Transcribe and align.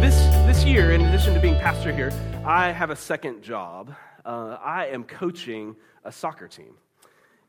this, 0.00 0.16
this 0.46 0.64
year, 0.64 0.92
in 0.92 1.02
addition 1.02 1.34
to 1.34 1.40
being 1.40 1.56
pastor 1.56 1.92
here, 1.92 2.10
I 2.42 2.72
have 2.72 2.88
a 2.88 2.96
second 2.96 3.42
job. 3.42 3.94
Uh, 4.24 4.56
I 4.58 4.86
am 4.86 5.04
coaching 5.04 5.76
a 6.04 6.10
soccer 6.10 6.48
team. 6.48 6.74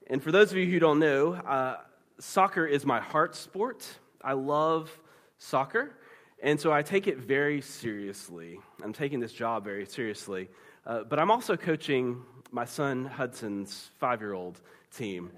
And 0.07 0.21
for 0.21 0.33
those 0.33 0.51
of 0.51 0.57
you 0.57 0.65
who 0.65 0.77
don't 0.77 0.99
know, 0.99 1.33
uh, 1.33 1.77
soccer 2.19 2.65
is 2.65 2.85
my 2.85 2.99
heart 2.99 3.37
sport. 3.37 3.87
I 4.21 4.33
love 4.33 4.91
soccer. 5.37 5.95
And 6.43 6.59
so 6.59 6.73
I 6.73 6.81
take 6.81 7.07
it 7.07 7.19
very 7.19 7.61
seriously. 7.61 8.59
I'm 8.83 8.91
taking 8.91 9.21
this 9.21 9.31
job 9.31 9.63
very 9.63 9.85
seriously. 9.85 10.49
Uh, 10.85 11.03
but 11.03 11.19
I'm 11.19 11.31
also 11.31 11.55
coaching 11.55 12.21
my 12.51 12.65
son 12.65 13.05
Hudson's 13.05 13.91
five 13.97 14.19
year 14.19 14.33
old 14.33 14.59
team. 14.93 15.31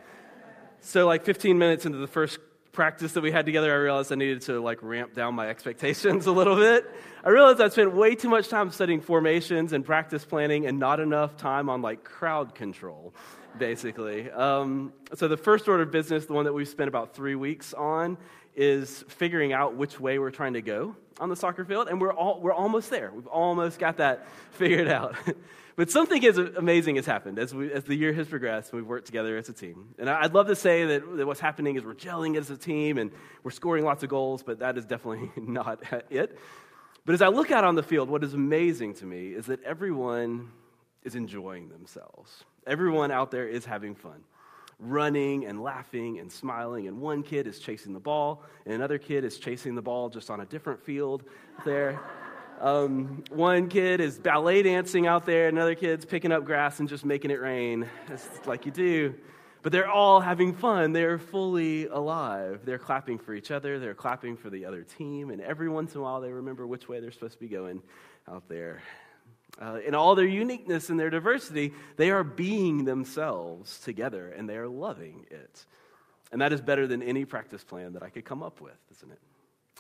So, 0.79 1.05
like 1.05 1.23
15 1.23 1.59
minutes 1.59 1.85
into 1.85 1.99
the 1.99 2.07
first 2.07 2.39
practice 2.73 3.13
that 3.13 3.21
we 3.21 3.31
had 3.31 3.45
together, 3.45 3.71
I 3.71 3.77
realized 3.77 4.11
I 4.11 4.15
needed 4.15 4.41
to 4.43 4.59
like 4.59 4.81
ramp 4.81 5.13
down 5.13 5.35
my 5.35 5.47
expectations 5.47 6.25
a 6.27 6.31
little 6.31 6.55
bit. 6.55 6.89
I 7.23 7.29
realized 7.29 7.61
I 7.61 7.69
spent 7.69 7.93
way 7.93 8.15
too 8.15 8.29
much 8.29 8.49
time 8.49 8.71
studying 8.71 8.99
formations 8.99 9.71
and 9.71 9.85
practice 9.85 10.25
planning 10.25 10.65
and 10.65 10.79
not 10.79 10.99
enough 10.99 11.37
time 11.37 11.69
on 11.69 11.81
like 11.81 12.03
crowd 12.03 12.55
control, 12.55 13.13
basically. 13.57 14.29
Um, 14.31 14.91
so 15.13 15.27
the 15.27 15.37
first 15.37 15.69
order 15.69 15.83
of 15.83 15.91
business, 15.91 16.25
the 16.25 16.33
one 16.33 16.45
that 16.45 16.53
we've 16.53 16.67
spent 16.67 16.87
about 16.87 17.15
three 17.15 17.35
weeks 17.35 17.73
on, 17.73 18.17
is 18.55 19.05
figuring 19.07 19.53
out 19.53 19.75
which 19.75 19.99
way 19.99 20.19
we're 20.19 20.31
trying 20.31 20.53
to 20.53 20.61
go 20.61 20.95
on 21.19 21.29
the 21.29 21.35
soccer 21.35 21.63
field, 21.63 21.87
and 21.87 22.01
we're 22.01 22.13
all, 22.13 22.41
we're 22.41 22.53
almost 22.53 22.89
there. 22.89 23.11
We've 23.13 23.27
almost 23.27 23.77
got 23.79 23.97
that 23.97 24.27
figured 24.51 24.87
out. 24.87 25.15
But 25.75 25.89
something 25.89 26.21
is 26.21 26.37
amazing 26.37 26.97
has 26.97 27.05
happened 27.05 27.39
as, 27.39 27.53
we, 27.53 27.71
as 27.71 27.83
the 27.83 27.95
year 27.95 28.13
has 28.13 28.27
progressed 28.27 28.71
and 28.71 28.81
we've 28.81 28.87
worked 28.87 29.07
together 29.07 29.37
as 29.37 29.49
a 29.49 29.53
team. 29.53 29.95
And 29.97 30.07
I'd 30.09 30.33
love 30.33 30.47
to 30.47 30.55
say 30.55 30.85
that, 30.85 31.17
that 31.17 31.25
what's 31.25 31.39
happening 31.39 31.75
is 31.75 31.83
we're 31.83 31.95
gelling 31.95 32.37
as 32.37 32.49
a 32.51 32.57
team 32.57 32.99
and 32.99 33.11
we're 33.43 33.51
scoring 33.51 33.83
lots 33.83 34.03
of 34.03 34.09
goals, 34.09 34.43
but 34.43 34.59
that 34.59 34.77
is 34.77 34.85
definitely 34.85 35.31
not 35.41 35.81
it. 36.11 36.37
But 37.05 37.13
as 37.13 37.21
I 37.21 37.27
look 37.27 37.51
out 37.51 37.63
on 37.63 37.75
the 37.75 37.83
field, 37.83 38.09
what 38.09 38.23
is 38.23 38.33
amazing 38.33 38.93
to 38.95 39.05
me 39.05 39.29
is 39.29 39.47
that 39.47 39.63
everyone 39.63 40.51
is 41.03 41.15
enjoying 41.15 41.69
themselves. 41.69 42.43
Everyone 42.65 43.11
out 43.11 43.31
there 43.31 43.47
is 43.47 43.65
having 43.65 43.95
fun, 43.95 44.23
running 44.79 45.45
and 45.45 45.61
laughing 45.61 46.19
and 46.19 46.31
smiling. 46.31 46.87
And 46.87 47.01
one 47.01 47.23
kid 47.23 47.47
is 47.47 47.59
chasing 47.59 47.93
the 47.93 47.99
ball, 47.99 48.43
and 48.65 48.73
another 48.73 48.97
kid 48.97 49.25
is 49.25 49.37
chasing 49.37 49.75
the 49.75 49.81
ball 49.81 50.09
just 50.09 50.29
on 50.29 50.41
a 50.41 50.45
different 50.45 50.81
field 50.81 51.23
there. 51.65 51.99
Um, 52.59 53.23
one 53.29 53.67
kid 53.67 53.99
is 53.99 54.17
ballet 54.17 54.63
dancing 54.63 55.07
out 55.07 55.25
there, 55.25 55.47
another 55.47 55.75
kid's 55.75 56.05
picking 56.05 56.31
up 56.31 56.45
grass 56.45 56.79
and 56.79 56.87
just 56.87 57.03
making 57.03 57.31
it 57.31 57.41
rain. 57.41 57.87
It's 58.09 58.27
like 58.45 58.65
you 58.65 58.71
do. 58.71 59.15
But 59.63 59.71
they're 59.71 59.89
all 59.89 60.19
having 60.19 60.53
fun. 60.53 60.91
They're 60.91 61.17
fully 61.17 61.87
alive. 61.87 62.61
They're 62.65 62.77
clapping 62.77 63.17
for 63.17 63.33
each 63.33 63.49
other. 63.49 63.79
They're 63.79 63.93
clapping 63.93 64.35
for 64.35 64.49
the 64.49 64.65
other 64.65 64.83
team. 64.83 65.29
And 65.29 65.41
every 65.41 65.69
once 65.69 65.95
in 65.95 66.01
a 66.01 66.03
while, 66.03 66.19
they 66.19 66.31
remember 66.31 66.67
which 66.67 66.89
way 66.89 66.99
they're 66.99 67.11
supposed 67.11 67.35
to 67.35 67.39
be 67.39 67.47
going 67.47 67.81
out 68.27 68.49
there. 68.49 68.81
Uh, 69.61 69.79
in 69.85 69.95
all 69.95 70.15
their 70.15 70.27
uniqueness 70.27 70.89
and 70.89 70.99
their 70.99 71.09
diversity, 71.09 71.73
they 71.95 72.11
are 72.11 72.23
being 72.25 72.83
themselves 72.83 73.79
together 73.79 74.29
and 74.29 74.49
they 74.49 74.57
are 74.57 74.67
loving 74.67 75.25
it. 75.31 75.65
And 76.33 76.41
that 76.41 76.51
is 76.51 76.59
better 76.59 76.85
than 76.85 77.01
any 77.01 77.23
practice 77.23 77.63
plan 77.63 77.93
that 77.93 78.03
I 78.03 78.09
could 78.09 78.25
come 78.25 78.43
up 78.43 78.59
with, 78.59 78.77
isn't 78.97 79.11
it? 79.11 79.19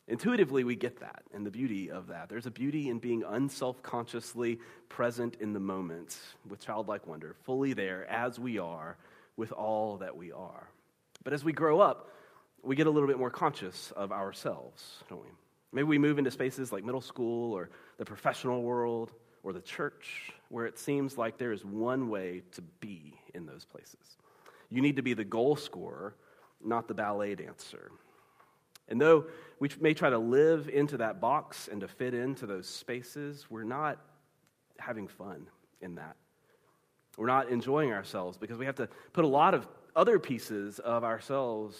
Intuitively, 0.07 0.65
we 0.65 0.75
get 0.75 0.99
that 0.99 1.23
and 1.33 1.45
the 1.45 1.51
beauty 1.51 1.89
of 1.89 2.07
that. 2.07 2.27
There's 2.27 2.45
a 2.45 2.51
beauty 2.51 2.89
in 2.89 2.99
being 2.99 3.23
unself 3.25 3.81
consciously 3.81 4.59
present 4.89 5.37
in 5.39 5.53
the 5.53 5.59
moment 5.61 6.17
with 6.47 6.59
childlike 6.59 7.07
wonder, 7.07 7.35
fully 7.43 7.73
there 7.73 8.09
as 8.09 8.37
we 8.37 8.59
are 8.59 8.97
with 9.37 9.53
all 9.53 9.97
that 9.97 10.15
we 10.15 10.31
are. 10.31 10.67
But 11.23 11.31
as 11.31 11.43
we 11.43 11.53
grow 11.53 11.79
up, 11.79 12.09
we 12.63 12.75
get 12.75 12.87
a 12.87 12.89
little 12.89 13.07
bit 13.07 13.17
more 13.17 13.29
conscious 13.29 13.91
of 13.95 14.11
ourselves, 14.11 15.03
don't 15.09 15.21
we? 15.21 15.29
Maybe 15.71 15.85
we 15.85 15.97
move 15.97 16.19
into 16.19 16.31
spaces 16.31 16.71
like 16.71 16.83
middle 16.83 17.01
school 17.01 17.53
or 17.53 17.69
the 17.97 18.05
professional 18.05 18.61
world 18.61 19.11
or 19.41 19.53
the 19.53 19.61
church 19.61 20.31
where 20.49 20.65
it 20.65 20.77
seems 20.77 21.17
like 21.17 21.37
there 21.37 21.51
is 21.51 21.65
one 21.65 22.09
way 22.09 22.43
to 22.51 22.61
be 22.79 23.19
in 23.33 23.45
those 23.45 23.65
places. 23.65 24.17
You 24.69 24.81
need 24.81 24.97
to 24.97 25.01
be 25.01 25.13
the 25.13 25.23
goal 25.23 25.55
scorer, 25.55 26.15
not 26.63 26.87
the 26.87 26.93
ballet 26.93 27.35
dancer. 27.35 27.91
And 28.89 28.99
though 28.99 29.25
we 29.59 29.69
may 29.79 29.93
try 29.93 30.09
to 30.09 30.17
live 30.17 30.69
into 30.69 30.97
that 30.97 31.21
box 31.21 31.69
and 31.71 31.81
to 31.81 31.87
fit 31.87 32.13
into 32.13 32.45
those 32.45 32.67
spaces, 32.67 33.47
we're 33.49 33.63
not 33.63 33.99
having 34.77 35.07
fun 35.07 35.47
in 35.81 35.95
that. 35.95 36.15
We're 37.17 37.27
not 37.27 37.49
enjoying 37.49 37.91
ourselves 37.91 38.37
because 38.37 38.57
we 38.57 38.65
have 38.65 38.75
to 38.75 38.89
put 39.13 39.23
a 39.23 39.27
lot 39.27 39.53
of 39.53 39.67
other 39.95 40.19
pieces 40.19 40.79
of 40.79 41.03
ourselves 41.03 41.77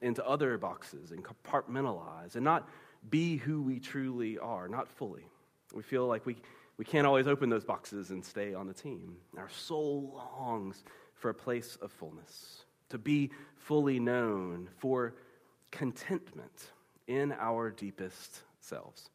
into 0.00 0.26
other 0.26 0.58
boxes 0.58 1.12
and 1.12 1.24
compartmentalize 1.24 2.34
and 2.34 2.44
not 2.44 2.68
be 3.10 3.36
who 3.36 3.62
we 3.62 3.78
truly 3.78 4.38
are, 4.38 4.68
not 4.68 4.88
fully. 4.88 5.26
We 5.74 5.82
feel 5.82 6.06
like 6.06 6.26
we, 6.26 6.36
we 6.76 6.84
can't 6.84 7.06
always 7.06 7.26
open 7.26 7.48
those 7.48 7.64
boxes 7.64 8.10
and 8.10 8.24
stay 8.24 8.54
on 8.54 8.66
the 8.66 8.74
team. 8.74 9.16
Our 9.36 9.48
soul 9.48 10.12
longs 10.38 10.82
for 11.14 11.30
a 11.30 11.34
place 11.34 11.76
of 11.80 11.92
fullness, 11.92 12.64
to 12.90 12.98
be 12.98 13.30
fully 13.56 13.98
known, 13.98 14.68
for 14.78 15.14
contentment 15.70 16.72
in 17.06 17.32
our 17.32 17.70
deepest 17.70 18.42
selves. 18.60 19.10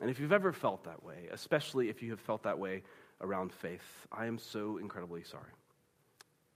And 0.00 0.10
if 0.10 0.18
you've 0.18 0.32
ever 0.32 0.52
felt 0.52 0.84
that 0.84 1.02
way, 1.02 1.28
especially 1.32 1.88
if 1.88 2.02
you 2.02 2.10
have 2.10 2.20
felt 2.20 2.42
that 2.44 2.58
way 2.58 2.82
around 3.20 3.52
faith, 3.52 4.06
I 4.12 4.26
am 4.26 4.38
so 4.38 4.78
incredibly 4.78 5.22
sorry. 5.22 5.52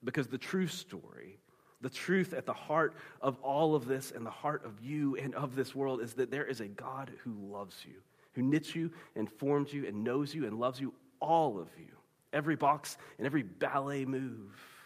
Because 0.04 0.26
the 0.26 0.38
true 0.38 0.66
story, 0.66 1.38
the 1.80 1.90
truth 1.90 2.32
at 2.34 2.46
the 2.46 2.52
heart 2.52 2.94
of 3.20 3.38
all 3.42 3.74
of 3.74 3.86
this 3.86 4.10
and 4.10 4.26
the 4.26 4.30
heart 4.30 4.64
of 4.64 4.80
you 4.80 5.16
and 5.16 5.34
of 5.34 5.54
this 5.54 5.74
world 5.74 6.00
is 6.00 6.14
that 6.14 6.30
there 6.30 6.44
is 6.44 6.60
a 6.60 6.68
God 6.68 7.12
who 7.22 7.32
loves 7.32 7.84
you, 7.86 7.94
who 8.32 8.42
knits 8.42 8.74
you 8.74 8.90
and 9.14 9.30
forms 9.30 9.72
you 9.72 9.86
and 9.86 10.02
knows 10.04 10.34
you 10.34 10.46
and 10.46 10.58
loves 10.58 10.80
you, 10.80 10.92
all 11.20 11.58
of 11.58 11.68
you, 11.78 11.92
every 12.32 12.56
box 12.56 12.96
and 13.18 13.26
every 13.26 13.42
ballet 13.42 14.04
move 14.04 14.77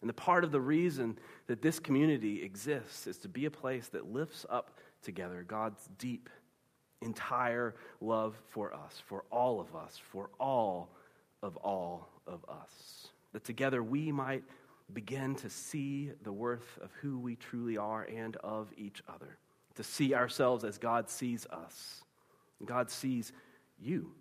and 0.00 0.08
the 0.08 0.14
part 0.14 0.44
of 0.44 0.52
the 0.52 0.60
reason 0.60 1.18
that 1.46 1.62
this 1.62 1.80
community 1.80 2.42
exists 2.42 3.06
is 3.06 3.18
to 3.18 3.28
be 3.28 3.46
a 3.46 3.50
place 3.50 3.88
that 3.88 4.12
lifts 4.12 4.46
up 4.48 4.78
together 5.02 5.44
God's 5.46 5.88
deep, 5.98 6.28
entire 7.02 7.74
love 8.00 8.36
for 8.50 8.72
us, 8.74 9.02
for 9.06 9.24
all 9.30 9.60
of 9.60 9.74
us, 9.74 10.00
for 10.10 10.30
all 10.38 10.90
of 11.42 11.56
all 11.58 12.08
of 12.26 12.44
us. 12.48 13.08
That 13.32 13.44
together 13.44 13.82
we 13.82 14.12
might 14.12 14.44
begin 14.92 15.34
to 15.36 15.50
see 15.50 16.12
the 16.22 16.32
worth 16.32 16.78
of 16.80 16.90
who 17.02 17.18
we 17.18 17.36
truly 17.36 17.76
are 17.76 18.04
and 18.04 18.36
of 18.36 18.72
each 18.76 19.02
other, 19.08 19.36
to 19.74 19.82
see 19.82 20.14
ourselves 20.14 20.64
as 20.64 20.78
God 20.78 21.10
sees 21.10 21.46
us. 21.46 22.02
God 22.64 22.90
sees 22.90 23.32
you, 23.78 24.12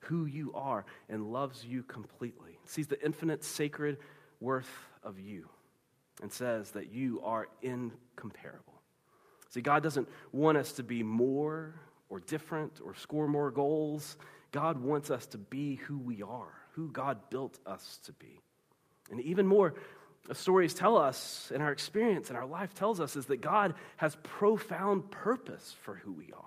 who 0.00 0.26
you 0.26 0.52
are, 0.54 0.84
and 1.08 1.32
loves 1.32 1.64
you 1.64 1.82
completely, 1.82 2.58
sees 2.64 2.86
the 2.86 3.02
infinite, 3.04 3.42
sacred 3.42 3.98
worth 4.40 4.88
of 5.04 5.18
you 5.18 5.48
and 6.22 6.32
says 6.32 6.70
that 6.72 6.92
you 6.92 7.20
are 7.22 7.48
incomparable. 7.62 8.80
See, 9.50 9.60
God 9.60 9.82
doesn't 9.82 10.08
want 10.32 10.58
us 10.58 10.72
to 10.72 10.82
be 10.82 11.02
more 11.02 11.74
or 12.08 12.20
different 12.20 12.80
or 12.84 12.94
score 12.94 13.28
more 13.28 13.50
goals. 13.50 14.16
God 14.52 14.78
wants 14.78 15.10
us 15.10 15.26
to 15.26 15.38
be 15.38 15.76
who 15.76 15.98
we 15.98 16.22
are, 16.22 16.52
who 16.72 16.90
God 16.90 17.18
built 17.30 17.58
us 17.66 17.98
to 18.04 18.12
be. 18.12 18.40
And 19.10 19.20
even 19.20 19.46
more, 19.46 19.74
stories 20.32 20.74
tell 20.74 20.96
us, 20.96 21.52
and 21.52 21.62
our 21.62 21.72
experience 21.72 22.28
and 22.28 22.38
our 22.38 22.46
life 22.46 22.74
tells 22.74 23.00
us, 23.00 23.16
is 23.16 23.26
that 23.26 23.40
God 23.40 23.74
has 23.96 24.16
profound 24.22 25.10
purpose 25.10 25.74
for 25.82 25.94
who 25.96 26.12
we 26.12 26.32
are. 26.32 26.40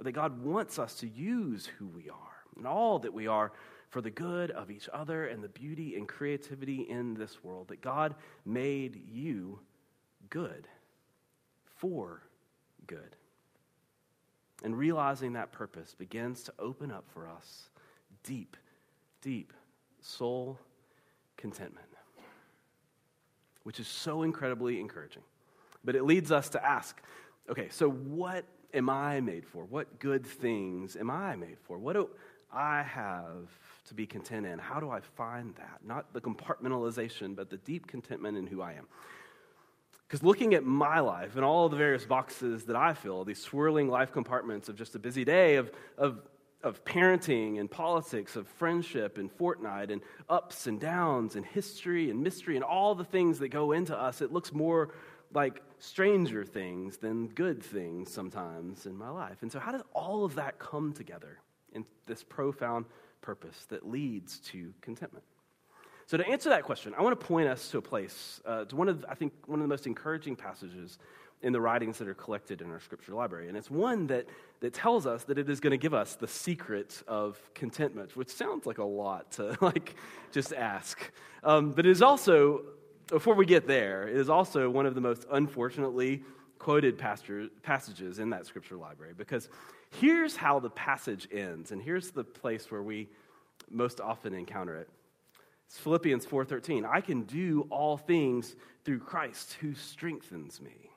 That 0.00 0.12
God 0.12 0.44
wants 0.44 0.78
us 0.78 0.96
to 0.96 1.08
use 1.08 1.66
who 1.78 1.86
we 1.86 2.10
are 2.10 2.18
and 2.56 2.66
all 2.66 2.98
that 3.00 3.14
we 3.14 3.26
are 3.26 3.52
for 3.94 4.00
the 4.00 4.10
good 4.10 4.50
of 4.50 4.72
each 4.72 4.88
other 4.92 5.28
and 5.28 5.40
the 5.40 5.48
beauty 5.48 5.94
and 5.94 6.08
creativity 6.08 6.80
in 6.80 7.14
this 7.14 7.44
world. 7.44 7.68
That 7.68 7.80
God 7.80 8.16
made 8.44 9.00
you 9.08 9.60
good 10.30 10.66
for 11.76 12.20
good. 12.88 13.14
And 14.64 14.76
realizing 14.76 15.34
that 15.34 15.52
purpose 15.52 15.94
begins 15.96 16.42
to 16.42 16.52
open 16.58 16.90
up 16.90 17.04
for 17.14 17.28
us 17.28 17.68
deep, 18.24 18.56
deep 19.22 19.52
soul 20.00 20.58
contentment, 21.36 21.86
which 23.62 23.78
is 23.78 23.86
so 23.86 24.24
incredibly 24.24 24.80
encouraging. 24.80 25.22
But 25.84 25.94
it 25.94 26.02
leads 26.02 26.32
us 26.32 26.48
to 26.48 26.66
ask 26.66 27.00
okay, 27.48 27.68
so 27.70 27.88
what 27.88 28.44
am 28.72 28.90
I 28.90 29.20
made 29.20 29.46
for? 29.46 29.62
What 29.62 30.00
good 30.00 30.26
things 30.26 30.96
am 30.96 31.12
I 31.12 31.36
made 31.36 31.58
for? 31.62 31.78
What 31.78 31.92
do 31.92 32.10
I 32.52 32.82
have 32.82 33.50
to 33.86 33.94
be 33.94 34.06
content 34.06 34.46
in. 34.46 34.58
How 34.58 34.80
do 34.80 34.90
I 34.90 35.00
find 35.00 35.54
that? 35.56 35.80
Not 35.84 36.12
the 36.12 36.20
compartmentalization, 36.20 37.36
but 37.36 37.50
the 37.50 37.58
deep 37.58 37.86
contentment 37.86 38.36
in 38.36 38.46
who 38.46 38.62
I 38.62 38.72
am. 38.72 38.86
Because 40.06 40.22
looking 40.22 40.54
at 40.54 40.64
my 40.64 41.00
life 41.00 41.36
and 41.36 41.44
all 41.44 41.68
the 41.68 41.76
various 41.76 42.04
boxes 42.04 42.64
that 42.64 42.76
I 42.76 42.94
fill, 42.94 43.24
these 43.24 43.40
swirling 43.40 43.88
life 43.88 44.12
compartments 44.12 44.68
of 44.68 44.76
just 44.76 44.94
a 44.94 44.98
busy 44.98 45.24
day 45.24 45.56
of, 45.56 45.72
of, 45.98 46.20
of 46.62 46.84
parenting 46.84 47.58
and 47.58 47.70
politics, 47.70 48.36
of 48.36 48.46
friendship 48.46 49.18
and 49.18 49.30
Fortnite 49.36 49.90
and 49.90 50.02
ups 50.28 50.66
and 50.66 50.78
downs 50.78 51.36
and 51.36 51.44
history 51.44 52.10
and 52.10 52.22
mystery 52.22 52.56
and 52.56 52.64
all 52.64 52.94
the 52.94 53.04
things 53.04 53.38
that 53.40 53.48
go 53.48 53.72
into 53.72 53.98
us, 53.98 54.20
it 54.20 54.32
looks 54.32 54.52
more 54.52 54.90
like 55.32 55.62
stranger 55.78 56.44
things 56.44 56.96
than 56.98 57.26
good 57.28 57.62
things 57.62 58.12
sometimes 58.12 58.86
in 58.86 58.96
my 58.96 59.10
life. 59.10 59.38
And 59.42 59.50
so, 59.50 59.58
how 59.58 59.72
does 59.72 59.82
all 59.92 60.24
of 60.24 60.36
that 60.36 60.58
come 60.58 60.92
together 60.92 61.38
in 61.72 61.84
this 62.06 62.22
profound 62.22 62.86
purpose 63.24 63.66
that 63.70 63.88
leads 63.88 64.38
to 64.38 64.72
contentment? 64.80 65.24
So, 66.06 66.18
to 66.18 66.28
answer 66.28 66.50
that 66.50 66.64
question, 66.64 66.92
I 66.96 67.02
want 67.02 67.18
to 67.18 67.26
point 67.26 67.48
us 67.48 67.70
to 67.70 67.78
a 67.78 67.82
place, 67.82 68.40
uh, 68.44 68.66
to 68.66 68.76
one 68.76 68.88
of, 68.90 69.06
I 69.08 69.14
think, 69.14 69.32
one 69.46 69.60
of 69.60 69.64
the 69.64 69.68
most 69.68 69.86
encouraging 69.86 70.36
passages 70.36 70.98
in 71.40 71.52
the 71.52 71.60
writings 71.60 71.98
that 71.98 72.08
are 72.08 72.14
collected 72.14 72.60
in 72.60 72.70
our 72.70 72.80
scripture 72.80 73.14
library. 73.14 73.48
And 73.48 73.56
it's 73.56 73.70
one 73.70 74.06
that, 74.08 74.26
that 74.60 74.74
tells 74.74 75.06
us 75.06 75.24
that 75.24 75.38
it 75.38 75.48
is 75.48 75.60
going 75.60 75.72
to 75.72 75.78
give 75.78 75.94
us 75.94 76.14
the 76.14 76.28
secret 76.28 77.02
of 77.08 77.38
contentment, 77.54 78.16
which 78.16 78.28
sounds 78.28 78.66
like 78.66 78.78
a 78.78 78.84
lot 78.84 79.32
to 79.32 79.56
like 79.62 79.96
just 80.30 80.52
ask. 80.52 81.10
Um, 81.42 81.72
but 81.72 81.86
it 81.86 81.90
is 81.90 82.02
also 82.02 82.62
before 83.08 83.34
we 83.34 83.46
get 83.46 83.66
there, 83.66 84.08
it 84.08 84.16
is 84.16 84.28
also 84.28 84.68
one 84.70 84.86
of 84.86 84.94
the 84.94 85.00
most 85.00 85.26
unfortunately 85.30 86.22
quoted 86.58 86.96
pastor, 86.96 87.48
passages 87.62 88.18
in 88.18 88.30
that 88.30 88.46
scripture 88.46 88.76
library 88.76 89.12
because 89.16 89.48
here's 90.00 90.36
how 90.36 90.60
the 90.60 90.70
passage 90.70 91.28
ends, 91.32 91.72
and 91.72 91.82
here's 91.82 92.10
the 92.10 92.24
place 92.24 92.70
where 92.70 92.82
we 92.82 93.08
most 93.70 94.00
often 94.00 94.34
encounter 94.34 94.76
it. 94.76 94.88
It's 95.66 95.78
Philippians 95.78 96.26
4:13. 96.26 96.84
I 96.84 97.00
can 97.00 97.22
do 97.22 97.66
all 97.70 97.96
things 97.96 98.54
through 98.84 99.00
Christ 99.00 99.54
who 99.60 99.74
strengthens 99.74 100.60
me 100.60 100.90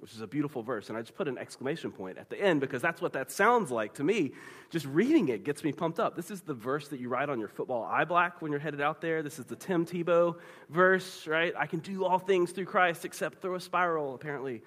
which 0.00 0.14
is 0.14 0.22
a 0.22 0.26
beautiful 0.26 0.62
verse. 0.62 0.88
And 0.88 0.96
I 0.96 1.02
just 1.02 1.14
put 1.14 1.28
an 1.28 1.36
exclamation 1.36 1.92
point 1.92 2.16
at 2.16 2.30
the 2.30 2.40
end 2.40 2.60
because 2.60 2.80
that's 2.80 3.02
what 3.02 3.12
that 3.12 3.30
sounds 3.30 3.70
like 3.70 3.94
to 3.94 4.04
me. 4.04 4.32
Just 4.70 4.86
reading 4.86 5.28
it 5.28 5.44
gets 5.44 5.62
me 5.62 5.72
pumped 5.72 6.00
up. 6.00 6.16
This 6.16 6.30
is 6.30 6.40
the 6.40 6.54
verse 6.54 6.88
that 6.88 7.00
you 7.00 7.08
write 7.08 7.28
on 7.28 7.38
your 7.38 7.48
football 7.48 7.84
eye 7.84 8.04
black 8.04 8.40
when 8.40 8.50
you're 8.50 8.60
headed 8.60 8.80
out 8.80 9.02
there. 9.02 9.22
This 9.22 9.38
is 9.38 9.44
the 9.44 9.56
Tim 9.56 9.84
Tebow 9.84 10.36
verse, 10.70 11.26
right? 11.26 11.52
I 11.56 11.66
can 11.66 11.80
do 11.80 12.04
all 12.04 12.18
things 12.18 12.52
through 12.52 12.64
Christ 12.64 13.04
except 13.04 13.42
throw 13.42 13.54
a 13.56 13.60
spiral, 13.60 14.14
apparently. 14.14 14.62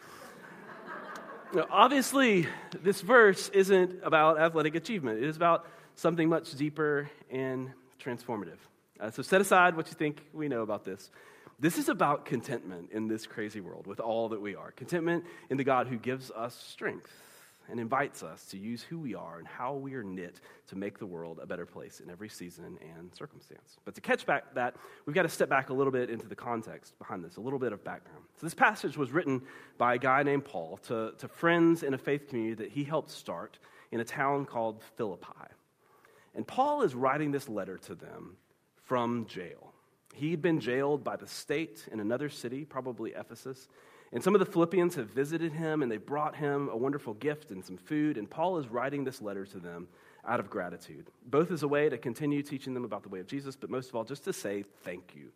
Now, 1.53 1.67
obviously, 1.69 2.47
this 2.81 3.01
verse 3.01 3.49
isn't 3.49 3.99
about 4.03 4.39
athletic 4.39 4.75
achievement, 4.75 5.19
it 5.19 5.27
is 5.29 5.35
about 5.35 5.67
something 5.95 6.27
much 6.27 6.55
deeper 6.55 7.09
and 7.29 7.71
transformative. 8.03 8.57
Uh, 8.99 9.11
so 9.11 9.21
set 9.21 9.41
aside 9.41 9.75
what 9.75 9.87
you 9.87 9.93
think 9.93 10.23
we 10.33 10.47
know 10.47 10.61
about 10.61 10.83
this. 10.83 11.11
This 11.59 11.77
is 11.77 11.89
about 11.89 12.25
contentment 12.25 12.91
in 12.91 13.07
this 13.07 13.27
crazy 13.27 13.61
world 13.61 13.85
with 13.85 13.99
all 13.99 14.29
that 14.29 14.41
we 14.41 14.55
are. 14.55 14.71
Contentment 14.71 15.25
in 15.49 15.57
the 15.57 15.63
God 15.63 15.87
who 15.87 15.97
gives 15.97 16.31
us 16.31 16.55
strength 16.55 17.11
and 17.69 17.79
invites 17.79 18.23
us 18.23 18.45
to 18.47 18.57
use 18.57 18.83
who 18.83 18.99
we 18.99 19.15
are 19.15 19.39
and 19.39 19.47
how 19.47 19.73
we 19.73 19.95
are 19.95 20.03
knit 20.03 20.41
to 20.67 20.75
make 20.75 20.99
the 20.99 21.05
world 21.05 21.39
a 21.41 21.45
better 21.45 21.65
place 21.65 21.99
in 21.99 22.09
every 22.09 22.29
season 22.29 22.77
and 22.95 23.13
circumstance. 23.13 23.77
But 23.85 23.95
to 23.95 24.01
catch 24.01 24.25
back 24.25 24.53
that, 24.55 24.75
we've 25.05 25.15
got 25.15 25.23
to 25.23 25.29
step 25.29 25.49
back 25.49 25.69
a 25.69 25.73
little 25.73 25.91
bit 25.91 26.09
into 26.09 26.27
the 26.27 26.35
context 26.35 26.97
behind 26.99 27.23
this, 27.23 27.37
a 27.37 27.41
little 27.41 27.59
bit 27.59 27.73
of 27.73 27.83
background. 27.83 28.23
So, 28.39 28.45
this 28.45 28.53
passage 28.53 28.97
was 28.97 29.11
written 29.11 29.41
by 29.77 29.95
a 29.95 29.97
guy 29.97 30.23
named 30.23 30.45
Paul 30.45 30.77
to, 30.87 31.13
to 31.17 31.27
friends 31.27 31.83
in 31.83 31.93
a 31.93 31.97
faith 31.97 32.27
community 32.27 32.63
that 32.63 32.71
he 32.71 32.83
helped 32.83 33.11
start 33.11 33.59
in 33.91 33.99
a 33.99 34.05
town 34.05 34.45
called 34.45 34.81
Philippi. 34.97 35.27
And 36.35 36.47
Paul 36.47 36.81
is 36.81 36.95
writing 36.95 37.31
this 37.31 37.47
letter 37.47 37.77
to 37.79 37.95
them 37.95 38.37
from 38.83 39.25
jail. 39.27 39.73
He'd 40.13 40.41
been 40.41 40.59
jailed 40.59 41.03
by 41.03 41.15
the 41.15 41.27
state 41.27 41.87
in 41.91 41.99
another 41.99 42.29
city, 42.29 42.65
probably 42.65 43.11
Ephesus. 43.11 43.67
And 44.13 44.23
some 44.23 44.35
of 44.35 44.39
the 44.39 44.45
Philippians 44.45 44.93
have 44.95 45.09
visited 45.09 45.51
him 45.51 45.81
and 45.81 45.91
they 45.91 45.97
brought 45.97 46.35
him 46.35 46.69
a 46.69 46.77
wonderful 46.77 47.15
gift 47.15 47.49
and 47.49 47.65
some 47.65 47.77
food. 47.77 48.17
And 48.17 48.29
Paul 48.29 48.59
is 48.59 48.67
writing 48.67 49.03
this 49.03 49.21
letter 49.21 49.45
to 49.47 49.59
them 49.59 49.87
out 50.25 50.39
of 50.39 50.49
gratitude, 50.49 51.07
both 51.25 51.51
as 51.51 51.63
a 51.63 51.67
way 51.67 51.89
to 51.89 51.97
continue 51.97 52.43
teaching 52.43 52.73
them 52.75 52.85
about 52.85 53.03
the 53.03 53.09
way 53.09 53.19
of 53.19 53.27
Jesus, 53.27 53.55
but 53.55 53.69
most 53.69 53.89
of 53.89 53.95
all, 53.95 54.03
just 54.03 54.23
to 54.25 54.31
say 54.31 54.63
thank 54.83 55.15
you 55.15 55.31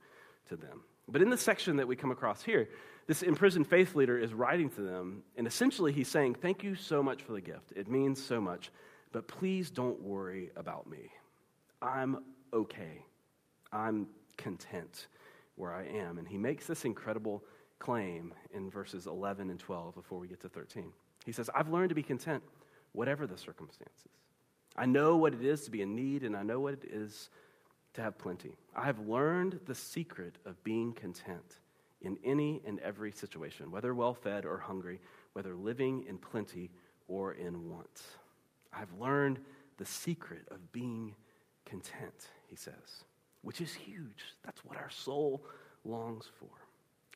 to 0.50 0.56
them. 0.56 0.82
But 1.10 1.22
in 1.22 1.30
the 1.30 1.38
section 1.38 1.78
that 1.78 1.88
we 1.88 1.96
come 1.96 2.12
across 2.12 2.44
here, 2.44 2.70
this 3.08 3.24
imprisoned 3.24 3.68
faith 3.68 3.96
leader 3.96 4.18
is 4.18 4.34
writing 4.34 4.70
to 4.72 4.82
them, 4.82 5.24
and 5.38 5.48
essentially 5.48 5.92
he's 5.92 6.08
saying, 6.08 6.36
Thank 6.36 6.64
you 6.64 6.76
so 6.76 7.02
much 7.02 7.22
for 7.22 7.34
the 7.34 7.42
gift. 7.42 7.74
It 7.76 7.90
means 7.90 8.24
so 8.24 8.40
much, 8.40 8.72
but 9.12 9.28
please 9.28 9.70
don't 9.70 10.02
worry 10.02 10.52
about 10.56 10.90
me. 10.90 11.10
I'm 11.82 12.24
okay. 12.54 13.06
I'm 13.72 14.08
content 14.38 15.08
where 15.56 15.74
I 15.74 15.86
am. 15.86 16.18
And 16.18 16.28
he 16.28 16.38
makes 16.38 16.68
this 16.68 16.86
incredible 16.86 17.44
claim 17.80 18.34
in 18.54 18.70
verses 18.70 19.08
11 19.08 19.50
and 19.50 19.60
12 19.60 19.96
before 19.96 20.20
we 20.20 20.28
get 20.28 20.42
to 20.42 20.50
13. 20.50 20.92
He 21.26 21.32
says, 21.32 21.50
I've 21.54 21.70
learned 21.70 21.90
to 21.90 21.96
be 21.96 22.04
content, 22.04 22.44
whatever 22.94 23.28
the 23.28 23.38
circumstances. 23.38 24.12
I 24.76 24.86
know 24.86 25.18
what 25.18 25.34
it 25.34 25.44
is 25.44 25.64
to 25.66 25.72
be 25.72 25.82
in 25.82 25.96
need, 25.96 26.24
and 26.24 26.36
I 26.36 26.44
know 26.44 26.60
what 26.60 26.74
it 26.74 26.86
is 26.92 27.30
to 27.94 28.02
have 28.02 28.18
plenty. 28.18 28.56
I 28.76 28.86
have 28.86 29.00
learned 29.00 29.60
the 29.66 29.76
secret 29.76 30.38
of 30.46 30.64
being 30.64 30.94
content 30.94 31.60
in 32.02 32.18
any 32.24 32.62
and 32.66 32.80
every 32.80 33.12
situation, 33.12 33.72
whether 33.72 33.94
well 33.96 34.14
fed 34.14 34.46
or 34.46 34.58
hungry, 34.60 35.00
whether 35.34 35.56
living 35.56 36.06
in 36.08 36.18
plenty 36.18 36.70
or 37.08 37.34
in 37.34 37.70
want. 37.70 38.04
I've 38.72 38.94
learned 39.00 39.40
the 39.78 39.86
secret 39.86 40.48
of 40.52 40.72
being 40.72 41.16
content, 41.66 42.28
he 42.48 42.56
says 42.56 43.04
which 43.48 43.62
is 43.62 43.74
huge. 43.74 44.36
That's 44.44 44.64
what 44.66 44.78
our 44.78 44.90
soul 44.90 45.42
longs 45.86 46.26
for. 46.38 46.50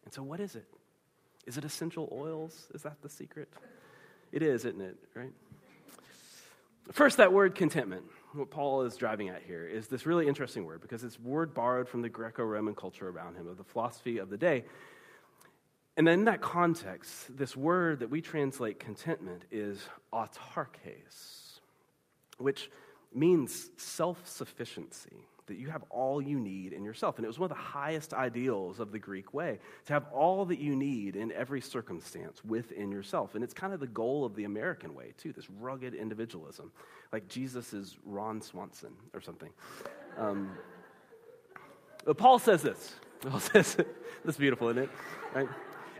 And 0.05 0.13
so, 0.13 0.23
what 0.23 0.39
is 0.39 0.55
it? 0.55 0.67
Is 1.45 1.57
it 1.57 1.65
essential 1.65 2.09
oils? 2.11 2.67
Is 2.73 2.83
that 2.83 3.01
the 3.01 3.09
secret? 3.09 3.49
It 4.31 4.41
is, 4.41 4.65
isn't 4.65 4.81
it? 4.81 4.97
Right? 5.15 5.33
First, 6.91 7.17
that 7.17 7.31
word 7.31 7.55
contentment, 7.55 8.03
what 8.33 8.49
Paul 8.49 8.83
is 8.83 8.95
driving 8.95 9.29
at 9.29 9.43
here, 9.43 9.65
is 9.65 9.87
this 9.87 10.05
really 10.05 10.27
interesting 10.27 10.65
word 10.65 10.81
because 10.81 11.03
it's 11.03 11.19
word 11.19 11.53
borrowed 11.53 11.87
from 11.87 12.01
the 12.01 12.09
Greco 12.09 12.43
Roman 12.43 12.75
culture 12.75 13.07
around 13.07 13.35
him, 13.35 13.47
of 13.47 13.57
the 13.57 13.63
philosophy 13.63 14.17
of 14.17 14.29
the 14.29 14.37
day. 14.37 14.65
And 15.97 16.07
then 16.07 16.19
in 16.19 16.25
that 16.25 16.41
context, 16.41 17.35
this 17.37 17.55
word 17.55 17.99
that 17.99 18.09
we 18.09 18.21
translate 18.21 18.79
contentment 18.79 19.43
is 19.51 19.81
autarkes, 20.13 21.59
which 22.37 22.71
means 23.13 23.69
self 23.77 24.27
sufficiency 24.27 25.27
that 25.47 25.57
you 25.57 25.69
have 25.69 25.83
all 25.89 26.21
you 26.21 26.39
need 26.39 26.73
in 26.73 26.83
yourself. 26.83 27.17
And 27.17 27.25
it 27.25 27.27
was 27.27 27.39
one 27.39 27.51
of 27.51 27.57
the 27.57 27.63
highest 27.63 28.13
ideals 28.13 28.79
of 28.79 28.91
the 28.91 28.99
Greek 28.99 29.33
way 29.33 29.59
to 29.85 29.93
have 29.93 30.05
all 30.13 30.45
that 30.45 30.59
you 30.59 30.75
need 30.75 31.15
in 31.15 31.31
every 31.31 31.61
circumstance 31.61 32.43
within 32.45 32.91
yourself. 32.91 33.35
And 33.35 33.43
it's 33.43 33.53
kind 33.53 33.73
of 33.73 33.79
the 33.79 33.87
goal 33.87 34.25
of 34.25 34.35
the 34.35 34.43
American 34.43 34.93
way, 34.95 35.13
too, 35.17 35.33
this 35.33 35.49
rugged 35.49 35.93
individualism. 35.93 36.71
Like 37.11 37.27
Jesus 37.27 37.73
is 37.73 37.97
Ron 38.05 38.41
Swanson 38.41 38.93
or 39.13 39.21
something. 39.21 39.49
Um, 40.17 40.51
but 42.05 42.17
Paul 42.17 42.39
says 42.39 42.61
this. 42.61 42.95
Paul 43.21 43.39
says, 43.39 43.77
that's 44.25 44.37
beautiful, 44.37 44.69
isn't 44.69 44.83
it? 44.83 44.89
Right? 45.33 45.47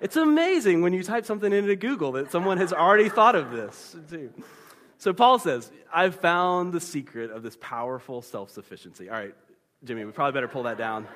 It's 0.02 0.16
amazing 0.16 0.82
when 0.82 0.94
you 0.94 1.04
type 1.04 1.26
something 1.26 1.54
into 1.54 1.76
Google 1.76 2.14
that 2.14 2.32
someone 2.32 2.58
has 2.58 2.74
already 2.74 3.08
thought 3.08 3.36
of 3.36 3.52
this, 3.52 3.96
too. 4.10 4.34
So 5.02 5.14
Paul 5.14 5.40
says, 5.40 5.72
I've 5.92 6.14
found 6.14 6.74
the 6.74 6.80
secret 6.80 7.32
of 7.32 7.42
this 7.42 7.58
powerful 7.60 8.22
self 8.22 8.52
sufficiency. 8.52 9.10
All 9.10 9.18
right, 9.18 9.34
Jimmy, 9.84 10.06
we 10.06 10.12
probably 10.12 10.34
better 10.34 10.48
pull 10.48 10.62
that 10.64 10.78
down. 10.78 11.08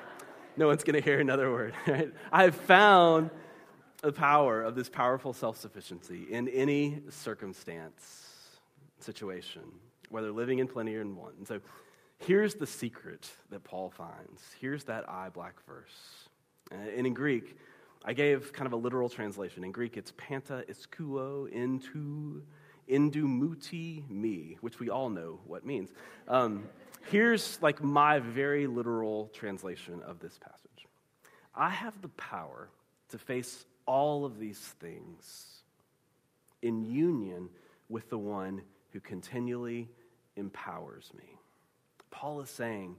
No 0.56 0.66
one's 0.66 0.82
going 0.82 0.96
to 0.96 1.00
hear 1.00 1.20
another 1.20 1.52
word. 1.52 1.72
Right? 1.86 2.12
I've 2.32 2.56
found 2.56 3.30
the 4.02 4.10
power 4.10 4.60
of 4.60 4.74
this 4.74 4.88
powerful 4.88 5.32
self 5.32 5.56
sufficiency 5.56 6.26
in 6.28 6.48
any 6.48 7.00
circumstance, 7.10 8.58
situation, 8.98 9.62
whether 10.08 10.32
living 10.32 10.58
in 10.58 10.66
plenty 10.66 10.96
or 10.96 11.00
in 11.00 11.14
want. 11.14 11.36
And 11.36 11.46
so 11.46 11.60
here's 12.18 12.56
the 12.56 12.66
secret 12.66 13.30
that 13.50 13.62
Paul 13.62 13.90
finds. 13.90 14.42
Here's 14.60 14.82
that 14.86 15.08
I 15.08 15.28
black 15.28 15.64
verse. 15.64 16.26
And 16.72 17.06
in 17.06 17.14
Greek, 17.14 17.56
I 18.04 18.14
gave 18.14 18.52
kind 18.52 18.66
of 18.66 18.72
a 18.72 18.76
literal 18.76 19.08
translation. 19.08 19.62
In 19.62 19.70
Greek, 19.70 19.96
it's 19.96 20.12
panta 20.16 20.64
iskuo 20.68 21.48
into 21.52 22.42
indumuti 22.88 24.08
me, 24.08 24.56
which 24.60 24.78
we 24.78 24.90
all 24.90 25.10
know 25.10 25.40
what 25.46 25.64
means. 25.64 25.90
Um, 26.28 26.68
here's 27.10 27.60
like 27.62 27.82
my 27.82 28.18
very 28.18 28.66
literal 28.66 29.30
translation 29.32 30.02
of 30.02 30.18
this 30.20 30.38
passage 30.38 30.86
I 31.54 31.70
have 31.70 32.00
the 32.02 32.08
power 32.08 32.68
to 33.10 33.18
face 33.18 33.64
all 33.86 34.24
of 34.24 34.38
these 34.38 34.58
things 34.58 35.62
in 36.62 36.84
union 36.84 37.48
with 37.88 38.10
the 38.10 38.18
one 38.18 38.62
who 38.92 39.00
continually 39.00 39.88
empowers 40.36 41.10
me. 41.16 41.24
Paul 42.10 42.40
is 42.40 42.50
saying, 42.50 42.96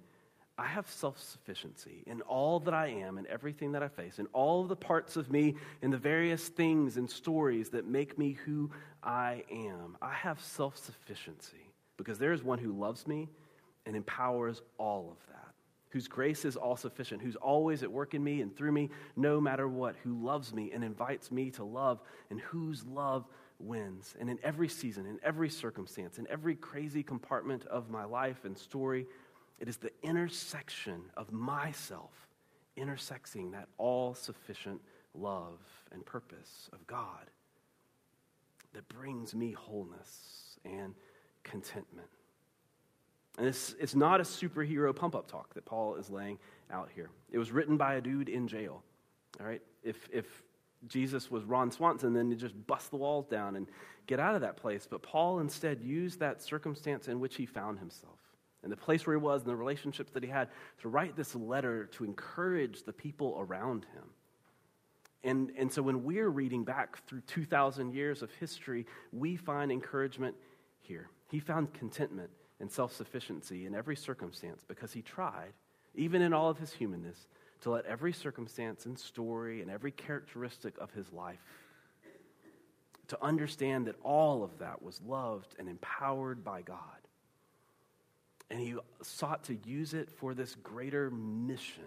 I 0.57 0.65
have 0.65 0.89
self 0.89 1.19
sufficiency 1.19 2.03
in 2.07 2.21
all 2.21 2.59
that 2.61 2.73
I 2.73 2.87
am 2.87 3.17
and 3.17 3.27
everything 3.27 3.73
that 3.73 3.83
I 3.83 3.87
face, 3.89 4.17
in 4.17 4.25
all 4.33 4.61
of 4.61 4.69
the 4.69 4.75
parts 4.75 5.15
of 5.15 5.31
me 5.31 5.55
and 5.81 5.93
the 5.93 5.97
various 5.97 6.47
things 6.47 6.97
and 6.97 7.09
stories 7.09 7.69
that 7.69 7.85
make 7.87 8.17
me 8.17 8.33
who 8.45 8.71
I 9.03 9.43
am. 9.51 9.97
I 10.01 10.13
have 10.13 10.41
self 10.41 10.77
sufficiency 10.77 11.71
because 11.97 12.17
there 12.17 12.33
is 12.33 12.43
one 12.43 12.59
who 12.59 12.71
loves 12.71 13.05
me 13.05 13.29
and 13.85 13.95
empowers 13.95 14.61
all 14.79 15.09
of 15.11 15.27
that, 15.27 15.53
whose 15.89 16.07
grace 16.07 16.43
is 16.43 16.55
all 16.55 16.75
sufficient, 16.75 17.21
who's 17.21 17.35
always 17.35 17.83
at 17.83 17.91
work 17.91 18.15
in 18.15 18.23
me 18.23 18.41
and 18.41 18.55
through 18.55 18.71
me, 18.71 18.89
no 19.15 19.39
matter 19.39 19.67
what, 19.67 19.95
who 20.03 20.23
loves 20.23 20.53
me 20.53 20.71
and 20.73 20.83
invites 20.83 21.31
me 21.31 21.51
to 21.51 21.63
love, 21.63 22.01
and 22.31 22.41
whose 22.41 22.83
love 22.85 23.25
wins. 23.59 24.15
And 24.19 24.29
in 24.29 24.39
every 24.43 24.67
season, 24.67 25.05
in 25.05 25.19
every 25.23 25.49
circumstance, 25.49 26.17
in 26.17 26.27
every 26.29 26.55
crazy 26.55 27.03
compartment 27.03 27.65
of 27.65 27.89
my 27.89 28.05
life 28.05 28.43
and 28.43 28.57
story, 28.57 29.07
it 29.59 29.67
is 29.67 29.77
the 29.77 29.91
intersection 30.03 31.01
of 31.15 31.31
myself 31.31 32.11
intersecting 32.75 33.51
that 33.51 33.67
all 33.77 34.13
sufficient 34.13 34.81
love, 35.17 35.59
and 35.91 36.05
purpose 36.05 36.69
of 36.73 36.85
God 36.87 37.29
that 38.73 38.87
brings 38.89 39.33
me 39.33 39.51
wholeness 39.51 40.59
and 40.65 40.93
contentment. 41.43 42.07
And 43.37 43.47
it's, 43.47 43.75
it's 43.79 43.95
not 43.95 44.19
a 44.19 44.23
superhero 44.23 44.95
pump 44.95 45.15
up 45.15 45.29
talk 45.29 45.53
that 45.53 45.65
Paul 45.65 45.95
is 45.95 46.09
laying 46.09 46.37
out 46.71 46.89
here. 46.93 47.09
It 47.31 47.37
was 47.37 47.51
written 47.51 47.77
by 47.77 47.95
a 47.95 48.01
dude 48.01 48.29
in 48.29 48.47
jail. 48.47 48.83
All 49.39 49.45
right? 49.45 49.61
If, 49.83 50.07
if 50.11 50.25
Jesus 50.87 51.29
was 51.31 51.43
Ron 51.43 51.71
Swanson, 51.71 52.13
then 52.13 52.29
you 52.29 52.35
just 52.35 52.55
bust 52.67 52.91
the 52.91 52.97
walls 52.97 53.27
down 53.27 53.55
and 53.55 53.67
get 54.07 54.19
out 54.19 54.35
of 54.35 54.41
that 54.41 54.57
place. 54.57 54.87
But 54.89 55.03
Paul 55.03 55.39
instead 55.39 55.81
used 55.81 56.19
that 56.19 56.41
circumstance 56.41 57.07
in 57.07 57.19
which 57.19 57.35
he 57.35 57.45
found 57.45 57.79
himself 57.79 58.16
and 58.67 58.71
the 58.73 58.75
place 58.75 59.07
where 59.07 59.15
he 59.15 59.23
was 59.23 59.43
and 59.43 59.49
the 59.49 59.55
relationships 59.55 60.11
that 60.11 60.23
he 60.23 60.29
had 60.29 60.49
to 60.81 60.89
write 60.89 61.15
this 61.15 61.33
letter 61.33 61.85
to 61.85 62.03
encourage 62.03 62.83
the 62.83 62.91
people 62.91 63.37
around 63.39 63.85
him. 63.93 64.03
And, 65.23 65.53
and 65.57 65.71
so 65.71 65.81
when 65.81 66.03
we're 66.03 66.27
reading 66.27 66.65
back 66.65 67.05
through 67.07 67.21
2,000 67.21 67.93
years 67.93 68.21
of 68.21 68.29
history, 68.33 68.85
we 69.13 69.37
find 69.37 69.71
encouragement 69.71 70.35
here. 70.81 71.09
He 71.29 71.39
found 71.39 71.73
contentment 71.73 72.29
and 72.59 72.69
self 72.69 72.93
sufficiency 72.93 73.65
in 73.65 73.73
every 73.73 73.95
circumstance 73.95 74.65
because 74.67 74.91
he 74.91 75.01
tried, 75.01 75.53
even 75.95 76.21
in 76.21 76.33
all 76.33 76.49
of 76.49 76.57
his 76.57 76.73
humanness, 76.73 77.27
to 77.61 77.69
let 77.69 77.85
every 77.85 78.11
circumstance 78.11 78.85
and 78.85 78.99
story 78.99 79.61
and 79.61 79.71
every 79.71 79.91
characteristic 79.91 80.77
of 80.77 80.91
his 80.91 81.13
life 81.13 81.39
to 83.07 83.23
understand 83.23 83.87
that 83.87 83.95
all 84.03 84.43
of 84.43 84.59
that 84.59 84.81
was 84.81 84.99
loved 85.05 85.55
and 85.57 85.69
empowered 85.69 86.43
by 86.43 86.61
God. 86.61 87.06
And 88.49 88.59
he 88.59 88.75
sought 89.01 89.43
to 89.45 89.57
use 89.65 89.93
it 89.93 90.09
for 90.09 90.33
this 90.33 90.55
greater 90.55 91.11
mission 91.11 91.83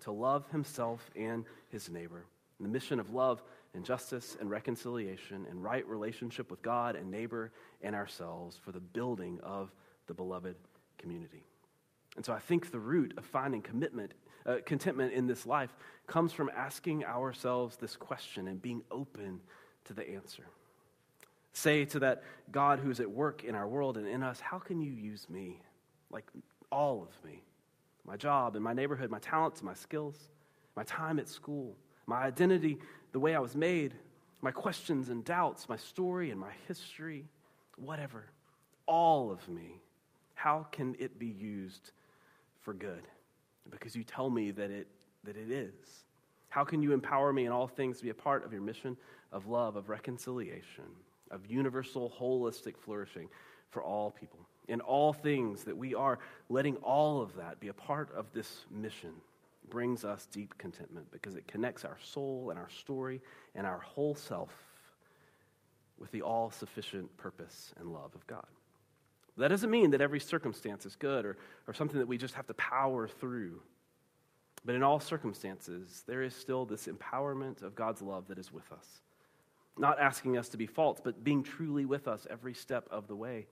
to 0.00 0.12
love 0.12 0.44
himself 0.50 1.10
and 1.16 1.44
his 1.68 1.88
neighbor. 1.88 2.26
And 2.58 2.66
the 2.66 2.70
mission 2.70 3.00
of 3.00 3.14
love 3.14 3.42
and 3.74 3.84
justice 3.84 4.36
and 4.40 4.50
reconciliation 4.50 5.46
and 5.48 5.62
right 5.62 5.86
relationship 5.86 6.50
with 6.50 6.60
God 6.62 6.96
and 6.96 7.10
neighbor 7.10 7.52
and 7.82 7.94
ourselves 7.94 8.58
for 8.62 8.72
the 8.72 8.80
building 8.80 9.38
of 9.42 9.70
the 10.06 10.14
beloved 10.14 10.56
community. 10.98 11.44
And 12.16 12.24
so 12.24 12.32
I 12.32 12.40
think 12.40 12.70
the 12.70 12.80
root 12.80 13.14
of 13.16 13.24
finding 13.24 13.62
commitment, 13.62 14.12
uh, 14.44 14.56
contentment 14.66 15.12
in 15.12 15.26
this 15.26 15.46
life 15.46 15.74
comes 16.06 16.32
from 16.32 16.50
asking 16.54 17.04
ourselves 17.04 17.76
this 17.76 17.96
question 17.96 18.48
and 18.48 18.60
being 18.60 18.82
open 18.90 19.40
to 19.84 19.94
the 19.94 20.08
answer. 20.10 20.44
Say 21.52 21.84
to 21.86 22.00
that 22.00 22.22
God 22.50 22.80
who's 22.80 23.00
at 23.00 23.10
work 23.10 23.44
in 23.44 23.54
our 23.54 23.68
world 23.68 23.96
and 23.96 24.06
in 24.06 24.22
us, 24.22 24.40
How 24.40 24.58
can 24.58 24.80
you 24.80 24.92
use 24.92 25.28
me? 25.28 25.60
Like 26.10 26.26
all 26.70 27.02
of 27.02 27.24
me. 27.24 27.42
My 28.04 28.16
job 28.16 28.56
and 28.56 28.64
my 28.64 28.72
neighborhood, 28.72 29.10
my 29.10 29.18
talents, 29.18 29.60
and 29.60 29.66
my 29.66 29.74
skills, 29.74 30.16
my 30.76 30.82
time 30.84 31.18
at 31.18 31.28
school, 31.28 31.76
my 32.06 32.22
identity, 32.22 32.78
the 33.12 33.20
way 33.20 33.34
I 33.34 33.40
was 33.40 33.54
made, 33.54 33.94
my 34.40 34.50
questions 34.50 35.10
and 35.10 35.24
doubts, 35.24 35.68
my 35.68 35.76
story 35.76 36.30
and 36.30 36.40
my 36.40 36.52
history, 36.66 37.26
whatever. 37.76 38.26
All 38.86 39.30
of 39.30 39.48
me. 39.48 39.80
How 40.34 40.66
can 40.72 40.96
it 40.98 41.18
be 41.18 41.26
used 41.26 41.92
for 42.62 42.72
good? 42.72 43.02
Because 43.68 43.94
you 43.94 44.02
tell 44.02 44.30
me 44.30 44.50
that 44.52 44.70
it, 44.70 44.88
that 45.24 45.36
it 45.36 45.50
is. 45.50 46.04
How 46.48 46.64
can 46.64 46.82
you 46.82 46.92
empower 46.92 47.32
me 47.32 47.46
in 47.46 47.52
all 47.52 47.68
things 47.68 47.98
to 47.98 48.04
be 48.04 48.10
a 48.10 48.14
part 48.14 48.44
of 48.44 48.52
your 48.52 48.62
mission 48.62 48.96
of 49.32 49.46
love, 49.46 49.76
of 49.76 49.88
reconciliation, 49.88 50.84
of 51.30 51.46
universal, 51.46 52.12
holistic 52.18 52.76
flourishing 52.76 53.28
for 53.70 53.82
all 53.82 54.10
people? 54.10 54.40
In 54.70 54.80
all 54.80 55.12
things 55.12 55.64
that 55.64 55.76
we 55.76 55.96
are 55.96 56.20
letting 56.48 56.76
all 56.76 57.20
of 57.20 57.34
that 57.34 57.58
be 57.58 57.66
a 57.66 57.72
part 57.72 58.08
of 58.14 58.32
this 58.32 58.66
mission 58.70 59.10
brings 59.68 60.04
us 60.04 60.28
deep 60.30 60.56
contentment 60.58 61.10
because 61.10 61.34
it 61.34 61.48
connects 61.48 61.84
our 61.84 61.98
soul 62.00 62.50
and 62.50 62.58
our 62.58 62.68
story 62.70 63.20
and 63.56 63.66
our 63.66 63.80
whole 63.80 64.14
self 64.14 64.52
with 65.98 66.12
the 66.12 66.22
all 66.22 66.52
sufficient 66.52 67.14
purpose 67.16 67.74
and 67.80 67.92
love 67.92 68.14
of 68.14 68.24
God. 68.28 68.46
That 69.36 69.48
doesn't 69.48 69.72
mean 69.72 69.90
that 69.90 70.00
every 70.00 70.20
circumstance 70.20 70.86
is 70.86 70.94
good 70.94 71.26
or, 71.26 71.36
or 71.66 71.74
something 71.74 71.98
that 71.98 72.06
we 72.06 72.16
just 72.16 72.34
have 72.34 72.46
to 72.46 72.54
power 72.54 73.08
through. 73.08 73.60
But 74.64 74.76
in 74.76 74.84
all 74.84 75.00
circumstances, 75.00 76.04
there 76.06 76.22
is 76.22 76.32
still 76.32 76.64
this 76.64 76.86
empowerment 76.86 77.62
of 77.62 77.74
God's 77.74 78.02
love 78.02 78.28
that 78.28 78.38
is 78.38 78.52
with 78.52 78.70
us. 78.70 78.86
Not 79.76 79.98
asking 79.98 80.38
us 80.38 80.48
to 80.50 80.56
be 80.56 80.66
false, 80.66 81.00
but 81.02 81.24
being 81.24 81.42
truly 81.42 81.86
with 81.86 82.06
us 82.06 82.24
every 82.30 82.54
step 82.54 82.86
of 82.88 83.08
the 83.08 83.16
way. 83.16 83.48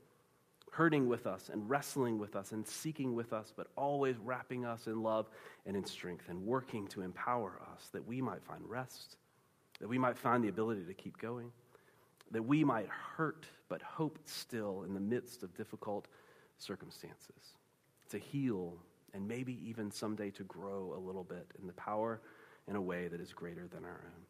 Hurting 0.70 1.08
with 1.08 1.26
us 1.26 1.50
and 1.52 1.68
wrestling 1.68 2.18
with 2.18 2.36
us 2.36 2.52
and 2.52 2.66
seeking 2.66 3.14
with 3.14 3.32
us, 3.32 3.52
but 3.56 3.68
always 3.76 4.16
wrapping 4.18 4.64
us 4.64 4.86
in 4.86 5.02
love 5.02 5.28
and 5.66 5.76
in 5.76 5.84
strength 5.84 6.26
and 6.28 6.46
working 6.46 6.86
to 6.88 7.02
empower 7.02 7.60
us 7.72 7.88
that 7.92 8.06
we 8.06 8.22
might 8.22 8.42
find 8.44 8.62
rest, 8.68 9.16
that 9.80 9.88
we 9.88 9.98
might 9.98 10.16
find 10.16 10.44
the 10.44 10.48
ability 10.48 10.84
to 10.84 10.94
keep 10.94 11.18
going, 11.18 11.50
that 12.30 12.42
we 12.42 12.62
might 12.62 12.88
hurt 12.88 13.46
but 13.68 13.82
hope 13.82 14.18
still 14.24 14.84
in 14.86 14.94
the 14.94 15.00
midst 15.00 15.42
of 15.42 15.54
difficult 15.56 16.06
circumstances, 16.58 17.56
to 18.10 18.18
heal 18.18 18.74
and 19.14 19.26
maybe 19.26 19.58
even 19.68 19.90
someday 19.90 20.30
to 20.30 20.44
grow 20.44 20.94
a 20.96 21.00
little 21.00 21.24
bit 21.24 21.46
in 21.60 21.66
the 21.66 21.72
power 21.72 22.20
in 22.68 22.76
a 22.76 22.80
way 22.80 23.08
that 23.08 23.20
is 23.20 23.32
greater 23.32 23.66
than 23.66 23.84
our 23.84 24.04
own. 24.04 24.22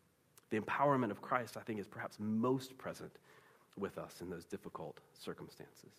The 0.51 0.61
empowerment 0.61 1.11
of 1.11 1.21
Christ, 1.21 1.57
I 1.57 1.61
think, 1.61 1.79
is 1.79 1.87
perhaps 1.87 2.17
most 2.19 2.79
present 2.79 3.13
with 3.77 3.99
us 3.99 4.21
in 4.21 4.31
those 4.31 4.45
difficult 4.45 5.01
circumstances. 5.13 5.93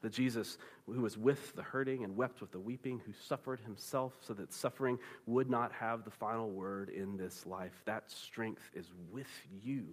The 0.00 0.10
Jesus 0.10 0.58
who 0.86 1.00
was 1.00 1.18
with 1.18 1.54
the 1.54 1.62
hurting 1.62 2.04
and 2.04 2.16
wept 2.16 2.40
with 2.40 2.52
the 2.52 2.60
weeping, 2.60 3.00
who 3.04 3.12
suffered 3.12 3.60
himself 3.60 4.14
so 4.20 4.32
that 4.34 4.52
suffering 4.52 4.98
would 5.26 5.50
not 5.50 5.72
have 5.72 6.04
the 6.04 6.10
final 6.10 6.50
word 6.50 6.88
in 6.88 7.16
this 7.16 7.46
life, 7.46 7.82
that 7.84 8.10
strength 8.10 8.70
is 8.74 8.92
with 9.10 9.26
you, 9.62 9.86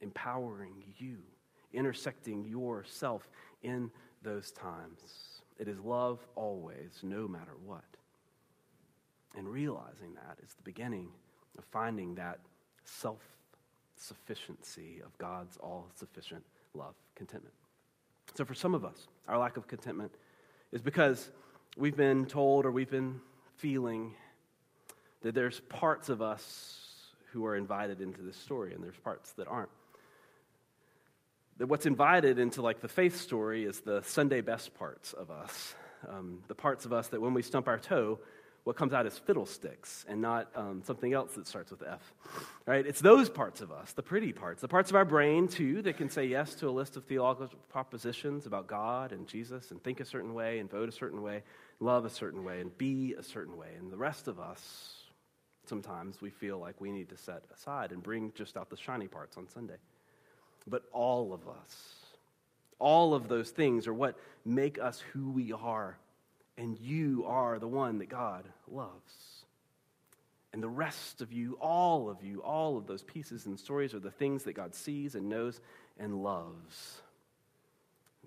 empowering 0.00 0.82
you, 0.98 1.18
intersecting 1.72 2.44
yourself 2.44 3.28
in 3.62 3.90
those 4.22 4.50
times. 4.50 5.40
It 5.58 5.68
is 5.68 5.78
love 5.80 6.18
always, 6.34 7.00
no 7.02 7.28
matter 7.28 7.54
what. 7.64 7.84
And 9.36 9.48
realizing 9.48 10.14
that 10.14 10.38
is 10.42 10.54
the 10.54 10.62
beginning 10.62 11.08
of 11.56 11.64
finding 11.64 12.14
that 12.16 12.40
self 12.84 13.20
sufficiency 13.96 15.00
of 15.04 15.16
God's 15.18 15.56
all 15.58 15.88
sufficient 15.94 16.44
love, 16.74 16.94
contentment. 17.14 17.54
So, 18.34 18.44
for 18.44 18.54
some 18.54 18.74
of 18.74 18.84
us, 18.84 19.08
our 19.26 19.38
lack 19.38 19.56
of 19.56 19.66
contentment 19.66 20.12
is 20.72 20.82
because 20.82 21.30
we've 21.76 21.96
been 21.96 22.26
told 22.26 22.66
or 22.66 22.70
we've 22.70 22.90
been 22.90 23.20
feeling 23.56 24.14
that 25.22 25.34
there's 25.34 25.60
parts 25.60 26.08
of 26.08 26.22
us 26.22 26.78
who 27.32 27.44
are 27.46 27.56
invited 27.56 28.00
into 28.00 28.22
this 28.22 28.36
story 28.36 28.74
and 28.74 28.82
there's 28.82 28.96
parts 28.96 29.32
that 29.32 29.48
aren't. 29.48 29.70
That 31.58 31.66
what's 31.66 31.86
invited 31.86 32.38
into 32.38 32.62
like 32.62 32.80
the 32.80 32.88
faith 32.88 33.20
story 33.20 33.64
is 33.64 33.80
the 33.80 34.02
Sunday 34.02 34.40
best 34.40 34.74
parts 34.74 35.12
of 35.12 35.30
us, 35.30 35.74
um, 36.08 36.40
the 36.46 36.54
parts 36.54 36.84
of 36.84 36.92
us 36.92 37.08
that 37.08 37.20
when 37.20 37.34
we 37.34 37.42
stump 37.42 37.66
our 37.66 37.78
toe, 37.78 38.20
what 38.68 38.76
comes 38.76 38.92
out 38.92 39.06
is 39.06 39.16
fiddlesticks 39.16 40.04
and 40.08 40.20
not 40.20 40.50
um, 40.54 40.82
something 40.84 41.14
else 41.14 41.32
that 41.32 41.46
starts 41.46 41.70
with 41.70 41.82
F. 41.82 42.12
Right? 42.66 42.86
It's 42.86 43.00
those 43.00 43.30
parts 43.30 43.60
of 43.60 43.72
us, 43.72 43.92
the 43.92 44.02
pretty 44.02 44.32
parts, 44.32 44.60
the 44.60 44.68
parts 44.68 44.90
of 44.90 44.96
our 44.96 45.06
brain 45.06 45.48
too 45.48 45.82
that 45.82 45.96
can 45.96 46.10
say 46.10 46.26
yes 46.26 46.54
to 46.56 46.68
a 46.68 46.70
list 46.70 46.96
of 46.96 47.04
theological 47.04 47.58
propositions 47.70 48.44
about 48.46 48.66
God 48.66 49.12
and 49.12 49.26
Jesus 49.26 49.70
and 49.70 49.82
think 49.82 50.00
a 50.00 50.04
certain 50.04 50.34
way 50.34 50.58
and 50.58 50.70
vote 50.70 50.88
a 50.88 50.92
certain 50.92 51.22
way, 51.22 51.42
love 51.80 52.04
a 52.04 52.10
certain 52.10 52.44
way 52.44 52.60
and 52.60 52.76
be 52.76 53.14
a 53.18 53.22
certain 53.22 53.56
way. 53.56 53.70
And 53.78 53.90
the 53.90 53.96
rest 53.96 54.28
of 54.28 54.38
us, 54.38 54.96
sometimes 55.66 56.20
we 56.20 56.30
feel 56.30 56.58
like 56.58 56.80
we 56.80 56.92
need 56.92 57.08
to 57.08 57.16
set 57.16 57.42
aside 57.52 57.90
and 57.90 58.02
bring 58.02 58.32
just 58.34 58.56
out 58.56 58.70
the 58.70 58.76
shiny 58.76 59.08
parts 59.08 59.36
on 59.36 59.48
Sunday 59.48 59.78
but 60.68 60.82
all 60.92 61.32
of 61.32 61.48
us. 61.48 61.94
All 62.78 63.14
of 63.14 63.28
those 63.28 63.50
things 63.50 63.86
are 63.86 63.94
what 63.94 64.18
make 64.44 64.78
us 64.78 65.02
who 65.12 65.30
we 65.30 65.52
are. 65.52 65.98
And 66.58 66.76
you 66.78 67.24
are 67.26 67.58
the 67.58 67.68
one 67.68 67.98
that 67.98 68.08
God 68.08 68.44
loves. 68.70 69.44
And 70.52 70.62
the 70.62 70.68
rest 70.68 71.20
of 71.22 71.32
you, 71.32 71.56
all 71.60 72.10
of 72.10 72.24
you, 72.24 72.42
all 72.42 72.76
of 72.76 72.86
those 72.86 73.04
pieces 73.04 73.46
and 73.46 73.58
stories 73.58 73.94
are 73.94 74.00
the 74.00 74.10
things 74.10 74.42
that 74.42 74.54
God 74.54 74.74
sees 74.74 75.14
and 75.14 75.28
knows 75.28 75.60
and 75.98 76.22
loves. 76.22 77.00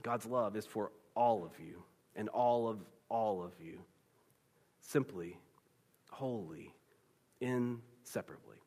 God's 0.01 0.25
love 0.25 0.55
is 0.55 0.65
for 0.65 0.91
all 1.13 1.43
of 1.43 1.51
you 1.59 1.83
and 2.15 2.29
all 2.29 2.69
of 2.69 2.79
all 3.09 3.43
of 3.43 3.51
you. 3.61 3.81
Simply, 4.79 5.37
wholly, 6.09 6.73
inseparably. 7.41 8.57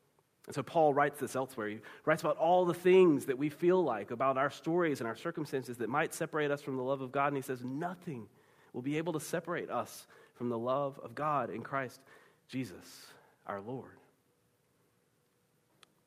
And 0.45 0.53
so 0.53 0.61
Paul 0.61 0.93
writes 0.93 1.19
this 1.19 1.35
elsewhere. 1.35 1.69
He 1.69 1.79
writes 2.05 2.21
about 2.21 2.37
all 2.37 2.65
the 2.65 2.73
things 2.73 3.25
that 3.25 3.37
we 3.39 3.49
feel 3.49 3.83
like, 3.83 4.11
about 4.11 4.37
our 4.37 4.51
stories 4.51 4.99
and 4.99 5.07
our 5.07 5.15
circumstances 5.15 5.77
that 5.77 5.89
might 5.89 6.13
separate 6.13 6.51
us 6.51 6.61
from 6.61 6.77
the 6.77 6.83
love 6.83 7.01
of 7.01 7.11
God. 7.11 7.27
And 7.27 7.37
he 7.37 7.41
says, 7.41 7.63
nothing 7.63 8.27
will 8.75 8.81
be 8.81 8.97
able 8.97 9.13
to 9.13 9.21
separate 9.21 9.71
us 9.71 10.05
from 10.35 10.49
the 10.49 10.57
love 10.57 10.99
of 11.01 11.15
God 11.15 11.49
in 11.49 11.61
Christ 11.61 12.01
Jesus, 12.49 13.07
our 13.47 13.61
Lord. 13.61 13.97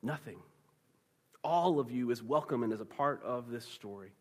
Nothing. 0.03 0.37
All 1.43 1.79
of 1.79 1.89
you 1.89 2.11
is 2.11 2.21
welcome 2.21 2.61
and 2.61 2.71
is 2.71 2.79
a 2.79 2.85
part 2.85 3.23
of 3.23 3.49
this 3.49 3.65
story. 3.65 4.11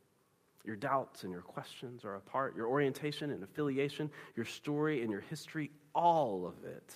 Your 0.65 0.77
doubts 0.77 1.25
and 1.25 1.31
your 1.33 1.43
questions 1.43 2.07
are 2.07 2.15
a 2.15 2.21
part, 2.21 2.57
your 2.57 2.69
orientation 2.69 3.31
and 3.31 3.43
affiliation, 3.43 4.11
your 4.35 4.47
story 4.47 5.03
and 5.03 5.11
your 5.11 5.21
history, 5.21 5.71
all 5.95 6.47
of 6.47 6.65
it 6.65 6.95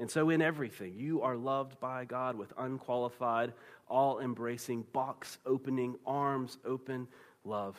And 0.00 0.10
so, 0.10 0.30
in 0.30 0.42
everything, 0.42 0.94
you 0.96 1.22
are 1.22 1.36
loved 1.36 1.78
by 1.78 2.04
God 2.04 2.34
with 2.34 2.52
unqualified, 2.58 3.52
all 3.86 4.18
embracing, 4.18 4.86
box 4.92 5.38
opening, 5.46 5.96
arms 6.06 6.58
open 6.64 7.06
love. 7.44 7.76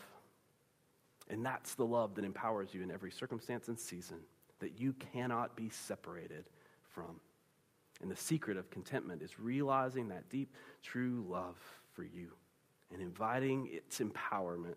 And 1.32 1.46
that's 1.46 1.76
the 1.76 1.86
love 1.86 2.16
that 2.16 2.26
empowers 2.26 2.74
you 2.74 2.84
in 2.84 2.92
every 2.92 3.10
circumstance 3.10 3.70
and 3.70 3.80
season 3.80 4.18
that 4.60 4.80
you 4.80 4.94
cannot 5.14 5.56
be 5.56 5.70
separated 5.70 6.44
from. 6.94 7.22
And 8.02 8.12
the 8.12 8.18
secret 8.18 8.58
of 8.58 8.70
contentment 8.70 9.22
is 9.22 9.40
realizing 9.40 10.10
that 10.10 10.30
deep, 10.30 10.54
true 10.84 11.26
love 11.28 11.56
for 11.94 12.04
you 12.04 12.28
and 12.92 13.02
inviting 13.02 13.70
its 13.72 14.00
empowerment 14.00 14.76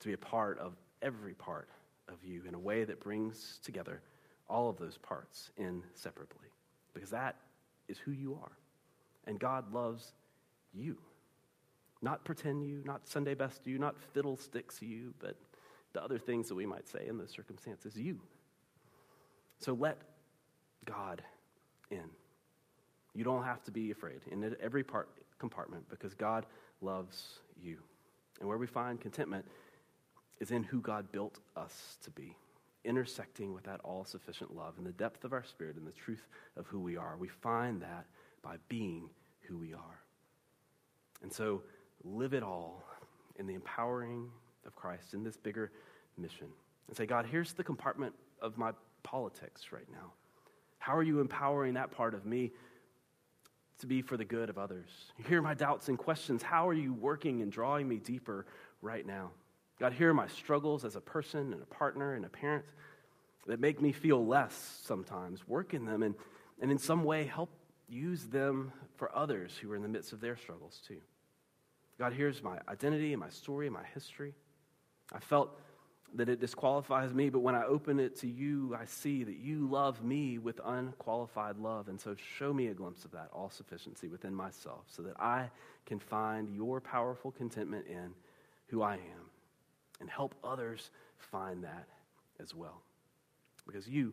to 0.00 0.06
be 0.06 0.14
a 0.14 0.18
part 0.18 0.58
of 0.58 0.72
every 1.02 1.34
part 1.34 1.68
of 2.08 2.24
you 2.24 2.42
in 2.48 2.54
a 2.54 2.58
way 2.58 2.84
that 2.84 2.98
brings 2.98 3.60
together 3.62 4.00
all 4.48 4.70
of 4.70 4.78
those 4.78 4.96
parts 4.96 5.50
inseparably. 5.58 6.48
Because 6.94 7.10
that 7.10 7.36
is 7.86 7.98
who 7.98 8.12
you 8.12 8.38
are. 8.42 8.52
And 9.26 9.38
God 9.38 9.72
loves 9.74 10.14
you. 10.72 10.96
Not 12.00 12.24
pretend 12.24 12.64
you, 12.64 12.82
not 12.86 13.06
Sunday 13.06 13.34
best 13.34 13.66
you, 13.66 13.78
not 13.78 13.94
fiddlesticks 14.14 14.80
you, 14.80 15.12
but 15.18 15.36
the 15.92 16.02
other 16.02 16.18
things 16.18 16.48
that 16.48 16.54
we 16.54 16.66
might 16.66 16.88
say 16.88 17.06
in 17.08 17.18
those 17.18 17.30
circumstances, 17.30 17.96
you. 17.96 18.20
So 19.58 19.74
let 19.74 19.98
God 20.84 21.22
in. 21.90 22.04
You 23.14 23.24
don't 23.24 23.44
have 23.44 23.62
to 23.64 23.70
be 23.70 23.90
afraid 23.90 24.20
in 24.30 24.56
every 24.60 24.84
part 24.84 25.08
compartment 25.38 25.88
because 25.88 26.14
God 26.14 26.46
loves 26.80 27.40
you. 27.60 27.78
And 28.38 28.48
where 28.48 28.58
we 28.58 28.66
find 28.66 29.00
contentment 29.00 29.44
is 30.38 30.50
in 30.50 30.62
who 30.62 30.80
God 30.80 31.10
built 31.12 31.38
us 31.56 31.98
to 32.04 32.10
be, 32.10 32.36
intersecting 32.84 33.52
with 33.52 33.64
that 33.64 33.80
all 33.84 34.04
sufficient 34.04 34.54
love 34.56 34.74
in 34.78 34.84
the 34.84 34.92
depth 34.92 35.24
of 35.24 35.32
our 35.32 35.44
spirit 35.44 35.76
and 35.76 35.86
the 35.86 35.92
truth 35.92 36.26
of 36.56 36.66
who 36.66 36.80
we 36.80 36.96
are. 36.96 37.16
We 37.18 37.28
find 37.28 37.82
that 37.82 38.06
by 38.42 38.56
being 38.68 39.10
who 39.42 39.58
we 39.58 39.74
are. 39.74 40.00
And 41.22 41.32
so 41.32 41.62
live 42.04 42.32
it 42.32 42.42
all 42.42 42.84
in 43.38 43.46
the 43.46 43.54
empowering 43.54 44.28
of 44.66 44.74
Christ 44.74 45.14
in 45.14 45.24
this 45.24 45.36
bigger 45.36 45.70
mission. 46.16 46.48
And 46.88 46.96
say, 46.96 47.06
God, 47.06 47.26
here's 47.26 47.52
the 47.52 47.64
compartment 47.64 48.14
of 48.40 48.58
my 48.58 48.72
politics 49.02 49.72
right 49.72 49.86
now. 49.90 50.12
How 50.78 50.96
are 50.96 51.02
you 51.02 51.20
empowering 51.20 51.74
that 51.74 51.90
part 51.90 52.14
of 52.14 52.24
me 52.24 52.52
to 53.78 53.86
be 53.86 54.02
for 54.02 54.16
the 54.16 54.24
good 54.24 54.50
of 54.50 54.58
others? 54.58 54.88
You 55.18 55.24
hear 55.24 55.42
my 55.42 55.54
doubts 55.54 55.88
and 55.88 55.98
questions. 55.98 56.42
How 56.42 56.68
are 56.68 56.74
you 56.74 56.92
working 56.92 57.42
and 57.42 57.52
drawing 57.52 57.88
me 57.88 57.96
deeper 57.98 58.46
right 58.82 59.06
now? 59.06 59.30
God, 59.78 59.92
here 59.92 60.10
are 60.10 60.14
my 60.14 60.28
struggles 60.28 60.84
as 60.84 60.96
a 60.96 61.00
person 61.00 61.52
and 61.52 61.62
a 61.62 61.66
partner 61.66 62.14
and 62.14 62.24
a 62.24 62.28
parent 62.28 62.64
that 63.46 63.60
make 63.60 63.80
me 63.80 63.92
feel 63.92 64.24
less 64.24 64.80
sometimes. 64.82 65.46
Work 65.48 65.74
in 65.74 65.86
them 65.86 66.02
and, 66.02 66.14
and 66.60 66.70
in 66.70 66.78
some 66.78 67.04
way 67.04 67.24
help 67.24 67.50
use 67.88 68.24
them 68.24 68.72
for 68.96 69.14
others 69.16 69.56
who 69.56 69.72
are 69.72 69.76
in 69.76 69.82
the 69.82 69.88
midst 69.88 70.12
of 70.12 70.20
their 70.20 70.36
struggles 70.36 70.80
too. 70.86 71.00
God, 71.98 72.12
here's 72.12 72.42
my 72.42 72.58
identity 72.68 73.12
and 73.12 73.20
my 73.20 73.28
story 73.28 73.66
and 73.66 73.74
my 73.74 73.84
history. 73.94 74.34
I 75.12 75.18
felt 75.18 75.58
that 76.14 76.28
it 76.28 76.40
disqualifies 76.40 77.14
me, 77.14 77.30
but 77.30 77.40
when 77.40 77.54
I 77.54 77.64
open 77.64 78.00
it 78.00 78.16
to 78.20 78.26
you, 78.26 78.76
I 78.78 78.84
see 78.84 79.22
that 79.22 79.36
you 79.38 79.68
love 79.68 80.02
me 80.02 80.38
with 80.38 80.60
unqualified 80.64 81.56
love. 81.58 81.88
And 81.88 82.00
so 82.00 82.16
show 82.36 82.52
me 82.52 82.66
a 82.68 82.74
glimpse 82.74 83.04
of 83.04 83.12
that 83.12 83.28
all 83.32 83.50
sufficiency 83.50 84.08
within 84.08 84.34
myself 84.34 84.84
so 84.88 85.02
that 85.02 85.20
I 85.20 85.50
can 85.86 86.00
find 86.00 86.48
your 86.54 86.80
powerful 86.80 87.30
contentment 87.30 87.86
in 87.86 88.12
who 88.66 88.82
I 88.82 88.94
am 88.94 89.30
and 90.00 90.10
help 90.10 90.34
others 90.42 90.90
find 91.18 91.62
that 91.64 91.86
as 92.40 92.54
well. 92.54 92.82
Because 93.66 93.86
you 93.88 94.12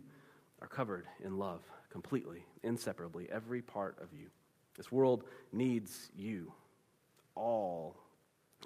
are 0.61 0.67
covered 0.67 1.05
in 1.23 1.37
love 1.37 1.61
completely, 1.89 2.45
inseparably, 2.63 3.27
every 3.31 3.61
part 3.61 3.97
of 4.01 4.13
you. 4.13 4.27
This 4.75 4.91
world 4.91 5.23
needs 5.51 6.11
you, 6.15 6.51
all 7.33 7.95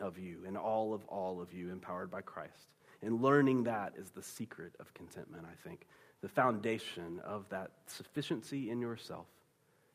of 0.01 0.17
you, 0.17 0.39
and 0.45 0.57
all 0.57 0.93
of 0.93 1.05
all 1.05 1.39
of 1.39 1.53
you, 1.53 1.69
empowered 1.69 2.11
by 2.11 2.21
Christ. 2.21 2.67
And 3.01 3.21
learning 3.21 3.63
that 3.63 3.93
is 3.97 4.09
the 4.09 4.21
secret 4.21 4.73
of 4.79 4.93
contentment, 4.93 5.45
I 5.45 5.67
think. 5.67 5.87
The 6.21 6.29
foundation 6.29 7.19
of 7.23 7.47
that 7.49 7.71
sufficiency 7.87 8.69
in 8.69 8.79
yourself 8.79 9.27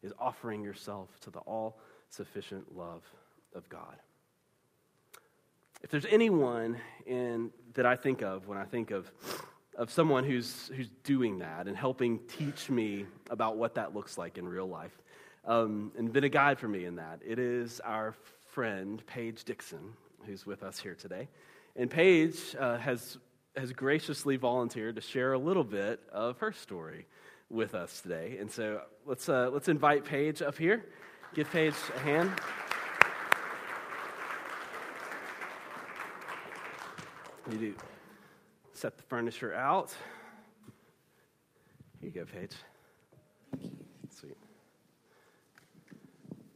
is 0.03 0.13
offering 0.19 0.63
yourself 0.65 1.09
to 1.21 1.31
the 1.31 1.39
all 1.41 1.79
sufficient 2.11 2.77
love 2.77 3.03
of 3.55 3.69
God. 3.69 3.97
If 5.83 5.91
there's 5.91 6.07
anyone 6.07 6.79
in, 7.07 7.51
that 7.75 7.87
I 7.87 7.97
think 7.97 8.23
of 8.23 8.49
when 8.49 8.59
I 8.59 8.65
think 8.65 8.91
of, 8.91 9.11
of 9.77 9.91
someone 9.91 10.25
who's, 10.25 10.71
who's 10.75 10.89
doing 11.05 11.39
that 11.41 11.69
and 11.69 11.77
helping 11.77 12.21
teach 12.27 12.71
me 12.71 13.07
about 13.31 13.57
what 13.57 13.75
that 13.75 13.95
looks 13.95 14.17
like 14.19 14.39
in 14.39 14.49
real 14.49 14.67
life, 14.67 14.97
um, 15.45 15.93
and 15.97 16.13
been 16.13 16.25
a 16.25 16.29
guide 16.29 16.59
for 16.59 16.67
me 16.67 16.87
in 16.87 16.97
that, 16.97 17.21
it 17.25 17.39
is 17.39 17.81
our 17.81 18.15
friend, 18.57 19.03
Paige 19.07 19.45
Dixon, 19.45 19.93
who's 20.25 20.47
with 20.47 20.63
us 20.63 20.79
here 20.79 20.95
today. 20.95 21.29
And 21.77 21.91
Paige 21.91 22.57
uh, 22.59 22.79
has, 22.79 23.19
has 23.55 23.71
graciously 23.71 24.39
volunteered 24.39 24.97
to 24.97 25.03
share 25.03 25.35
a 25.35 25.39
little 25.39 25.63
bit 25.63 26.01
of 26.11 26.39
her 26.39 26.53
story 26.53 27.05
with 27.51 27.75
us 27.75 28.01
today. 28.01 28.39
And 28.41 28.51
so 28.51 28.81
let's, 29.05 29.29
uh, 29.29 29.51
let's 29.53 29.69
invite 29.69 30.07
Paige 30.07 30.41
up 30.41 30.57
here. 30.57 30.87
Give 31.35 31.47
Paige 31.51 31.75
a 31.97 31.99
hand. 31.99 32.31
You 37.53 37.59
do 37.59 37.75
set 38.73 38.97
the 38.97 39.03
furniture 39.03 39.53
out. 39.53 39.95
Here 42.01 42.09
you 42.09 42.11
go, 42.11 42.25
Paige. 42.25 42.57
Sweet. 44.19 44.39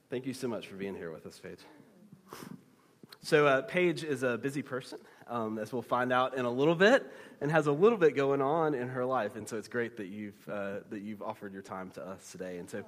Thank 0.08 0.24
you 0.24 0.32
so 0.32 0.48
much 0.48 0.66
for 0.66 0.76
being 0.76 0.94
here 0.94 1.12
with 1.12 1.26
us, 1.26 1.38
Paige. 1.38 1.60
So, 3.22 3.46
uh, 3.46 3.62
Paige 3.62 4.02
is 4.02 4.22
a 4.22 4.38
busy 4.38 4.62
person, 4.62 4.98
um, 5.28 5.58
as 5.58 5.72
we'll 5.72 5.82
find 5.82 6.12
out 6.12 6.36
in 6.36 6.46
a 6.46 6.50
little 6.50 6.74
bit, 6.74 7.06
and 7.40 7.50
has 7.50 7.66
a 7.66 7.72
little 7.72 7.98
bit 7.98 8.16
going 8.16 8.40
on 8.40 8.74
in 8.74 8.88
her 8.88 9.04
life. 9.04 9.36
And 9.36 9.46
so, 9.46 9.58
it's 9.58 9.68
great 9.68 9.96
that 9.98 10.06
you've, 10.06 10.48
uh, 10.48 10.80
that 10.88 11.02
you've 11.02 11.22
offered 11.22 11.52
your 11.52 11.62
time 11.62 11.90
to 11.92 12.02
us 12.06 12.32
today. 12.32 12.58
And 12.58 12.68
so, 12.68 12.82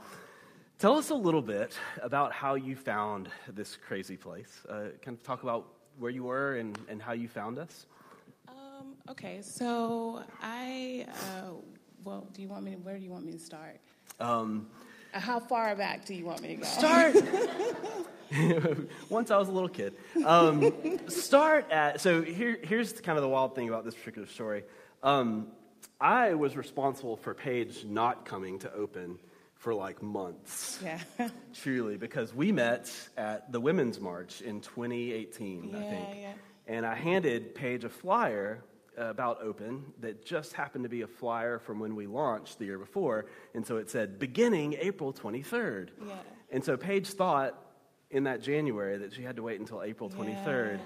tell 0.78 0.96
us 0.96 1.11
a 1.11 1.14
little 1.14 1.42
bit 1.42 1.78
about 2.02 2.33
how 2.33 2.55
you 2.55 2.76
found 2.76 3.28
this 3.46 3.76
crazy 3.76 4.16
place. 4.16 4.64
Uh, 4.68 4.88
kind 5.02 5.16
of 5.16 5.22
talk 5.22 5.42
about 5.42 5.66
where 5.98 6.11
you 6.11 6.24
were 6.24 6.57
and, 6.57 6.78
and 6.88 7.02
how 7.02 7.12
you 7.12 7.28
found 7.28 7.59
us. 7.59 7.87
Um, 8.48 8.94
okay, 9.11 9.42
so 9.42 10.22
I, 10.40 11.07
uh, 11.09 11.50
well, 12.05 12.26
do 12.33 12.42
you 12.42 12.48
want 12.48 12.64
me 12.64 12.72
to, 12.72 12.76
where 12.78 12.96
do 12.96 13.05
you 13.05 13.11
want 13.11 13.26
me 13.26 13.33
to 13.33 13.38
start? 13.38 13.78
Um, 14.18 14.66
how 15.12 15.38
far 15.38 15.76
back 15.76 16.05
do 16.07 16.14
you 16.14 16.24
want 16.24 16.40
me 16.40 16.48
to 16.48 16.57
go? 16.57 16.64
Start. 16.64 17.16
Once 19.08 19.30
I 19.30 19.36
was 19.36 19.48
a 19.48 19.52
little 19.52 19.68
kid. 19.68 19.94
Um, 20.24 20.72
start 21.08 21.70
at, 21.70 22.00
so 22.00 22.22
here, 22.22 22.58
here's 22.62 22.92
kind 23.00 23.18
of 23.18 23.22
the 23.22 23.28
wild 23.28 23.54
thing 23.54 23.68
about 23.68 23.84
this 23.84 23.94
particular 23.94 24.26
story. 24.26 24.64
Um, 25.02 25.48
I 26.00 26.34
was 26.34 26.56
responsible 26.56 27.16
for 27.16 27.34
Paige 27.34 27.84
not 27.84 28.24
coming 28.24 28.58
to 28.60 28.72
open 28.72 29.18
for 29.54 29.74
like 29.74 30.02
months. 30.02 30.80
Yeah. 30.82 30.98
truly, 31.54 31.96
because 31.96 32.34
we 32.34 32.52
met 32.52 32.90
at 33.16 33.52
the 33.52 33.60
Women's 33.60 34.00
March 34.00 34.40
in 34.40 34.60
2018, 34.60 35.70
yeah, 35.70 35.78
I 35.78 35.80
think. 35.82 36.08
Yeah. 36.20 36.32
And 36.66 36.86
I 36.86 36.94
handed 36.94 37.54
Paige 37.54 37.84
a 37.84 37.88
flyer 37.88 38.64
about 38.96 39.42
Open 39.42 39.84
that 40.00 40.24
just 40.24 40.52
happened 40.52 40.84
to 40.84 40.90
be 40.90 41.02
a 41.02 41.06
flyer 41.06 41.58
from 41.58 41.80
when 41.80 41.96
we 41.96 42.06
launched 42.06 42.58
the 42.58 42.66
year 42.66 42.78
before. 42.78 43.26
And 43.54 43.66
so 43.66 43.76
it 43.76 43.90
said, 43.90 44.18
beginning 44.18 44.74
April 44.78 45.12
23rd. 45.12 45.88
Yeah. 46.06 46.14
And 46.50 46.62
so 46.64 46.76
Paige 46.76 47.08
thought 47.08 47.58
in 48.12 48.25
that 48.25 48.42
January 48.42 48.98
that 48.98 49.12
she 49.12 49.22
had 49.22 49.37
to 49.37 49.42
wait 49.42 49.59
until 49.59 49.83
April 49.83 50.09
23rd. 50.09 50.72
Yeah. 50.72 50.79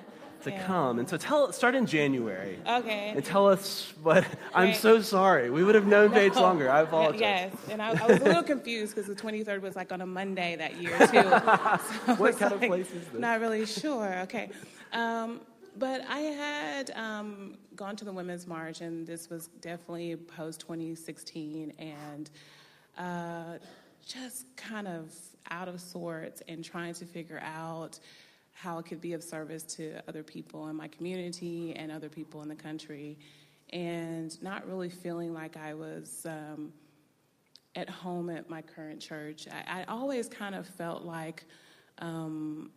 To 0.42 0.50
yeah. 0.50 0.66
come 0.66 0.98
and 0.98 1.08
so 1.08 1.16
tell 1.16 1.50
start 1.50 1.74
in 1.74 1.86
January. 1.86 2.58
Okay. 2.68 3.14
And 3.16 3.24
tell 3.24 3.48
us 3.48 3.92
what. 4.02 4.22
Right. 4.22 4.36
I'm 4.54 4.74
so 4.74 5.00
sorry. 5.00 5.48
We 5.48 5.64
would 5.64 5.74
have 5.74 5.86
known 5.86 6.10
no. 6.34 6.40
longer. 6.40 6.70
I 6.70 6.82
apologize. 6.82 7.20
Yes, 7.20 7.56
and 7.70 7.80
I, 7.80 7.92
I 7.92 8.06
was 8.06 8.20
a 8.20 8.24
little 8.24 8.42
confused 8.54 8.94
because 8.94 9.08
the 9.08 9.20
23rd 9.20 9.62
was 9.62 9.74
like 9.74 9.92
on 9.92 10.02
a 10.02 10.06
Monday 10.06 10.54
that 10.56 10.76
year 10.76 10.96
too. 11.08 11.22
So 12.06 12.14
what 12.16 12.38
kind 12.38 12.52
like, 12.52 12.52
of 12.52 12.60
place 12.60 12.90
is 12.92 13.08
this? 13.08 13.18
Not 13.18 13.40
really 13.40 13.64
sure. 13.64 14.18
Okay. 14.24 14.50
Um, 14.92 15.40
but 15.78 16.02
I 16.08 16.20
had 16.20 16.90
um, 16.90 17.56
gone 17.74 17.96
to 17.96 18.04
the 18.04 18.12
Women's 18.12 18.46
March, 18.46 18.82
and 18.82 19.06
this 19.06 19.28
was 19.30 19.48
definitely 19.60 20.16
post 20.16 20.60
2016, 20.60 21.72
and 21.78 22.30
uh, 22.98 23.58
just 24.06 24.56
kind 24.56 24.88
of 24.88 25.12
out 25.50 25.68
of 25.68 25.80
sorts 25.80 26.42
and 26.48 26.64
trying 26.64 26.94
to 26.94 27.04
figure 27.04 27.40
out 27.42 27.98
how 28.52 28.78
it 28.78 28.86
could 28.86 29.00
be 29.00 29.12
of 29.12 29.22
service 29.22 29.62
to 29.64 30.00
other 30.08 30.22
people 30.22 30.68
in 30.68 30.76
my 30.76 30.88
community 30.88 31.74
and 31.76 31.92
other 31.92 32.08
people 32.08 32.40
in 32.42 32.48
the 32.48 32.54
country, 32.54 33.18
and 33.70 34.40
not 34.42 34.66
really 34.66 34.88
feeling 34.88 35.34
like 35.34 35.56
I 35.56 35.74
was. 35.74 36.24
Um, 36.24 36.72
at 37.74 37.90
home 37.90 38.30
at 38.30 38.48
my 38.48 38.62
current 38.62 38.98
church, 39.02 39.46
I, 39.52 39.82
I 39.82 39.84
always 39.84 40.30
kind 40.30 40.54
of 40.54 40.66
felt 40.66 41.02
like 41.04 41.44
um, 41.98 42.70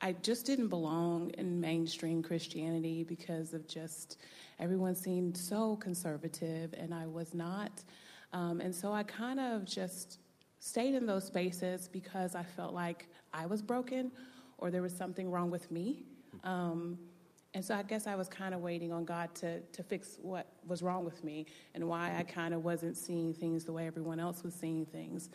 I 0.00 0.12
just 0.22 0.46
didn't 0.46 0.68
belong 0.68 1.30
in 1.38 1.60
mainstream 1.60 2.22
Christianity 2.22 3.02
because 3.02 3.52
of 3.52 3.66
just 3.66 4.18
everyone 4.60 4.94
seemed 4.94 5.36
so 5.36 5.74
conservative, 5.74 6.72
and 6.78 6.94
I 6.94 7.06
was 7.08 7.34
not 7.34 7.82
Um, 8.32 8.60
and 8.60 8.74
so 8.74 8.92
I 8.92 9.02
kind 9.02 9.38
of 9.38 9.64
just 9.64 10.18
stayed 10.62 10.94
in 10.94 11.06
those 11.06 11.24
spaces 11.24 11.88
because 11.88 12.36
I 12.36 12.44
felt 12.44 12.72
like 12.72 13.08
I 13.34 13.46
was 13.46 13.60
broken 13.60 14.12
or 14.58 14.70
there 14.70 14.80
was 14.80 14.96
something 14.96 15.28
wrong 15.28 15.50
with 15.50 15.68
me. 15.72 16.04
Um, 16.44 16.96
and 17.52 17.64
so 17.64 17.74
I 17.74 17.82
guess 17.82 18.06
I 18.06 18.14
was 18.14 18.28
kind 18.28 18.54
of 18.54 18.60
waiting 18.60 18.92
on 18.92 19.04
God 19.04 19.34
to, 19.36 19.58
to 19.58 19.82
fix 19.82 20.18
what 20.22 20.46
was 20.64 20.80
wrong 20.80 21.04
with 21.04 21.24
me 21.24 21.46
and 21.74 21.88
why 21.88 22.14
I 22.16 22.22
kind 22.22 22.54
of 22.54 22.62
wasn't 22.62 22.96
seeing 22.96 23.34
things 23.34 23.64
the 23.64 23.72
way 23.72 23.88
everyone 23.88 24.20
else 24.20 24.44
was 24.44 24.54
seeing 24.54 24.86
things. 24.86 25.30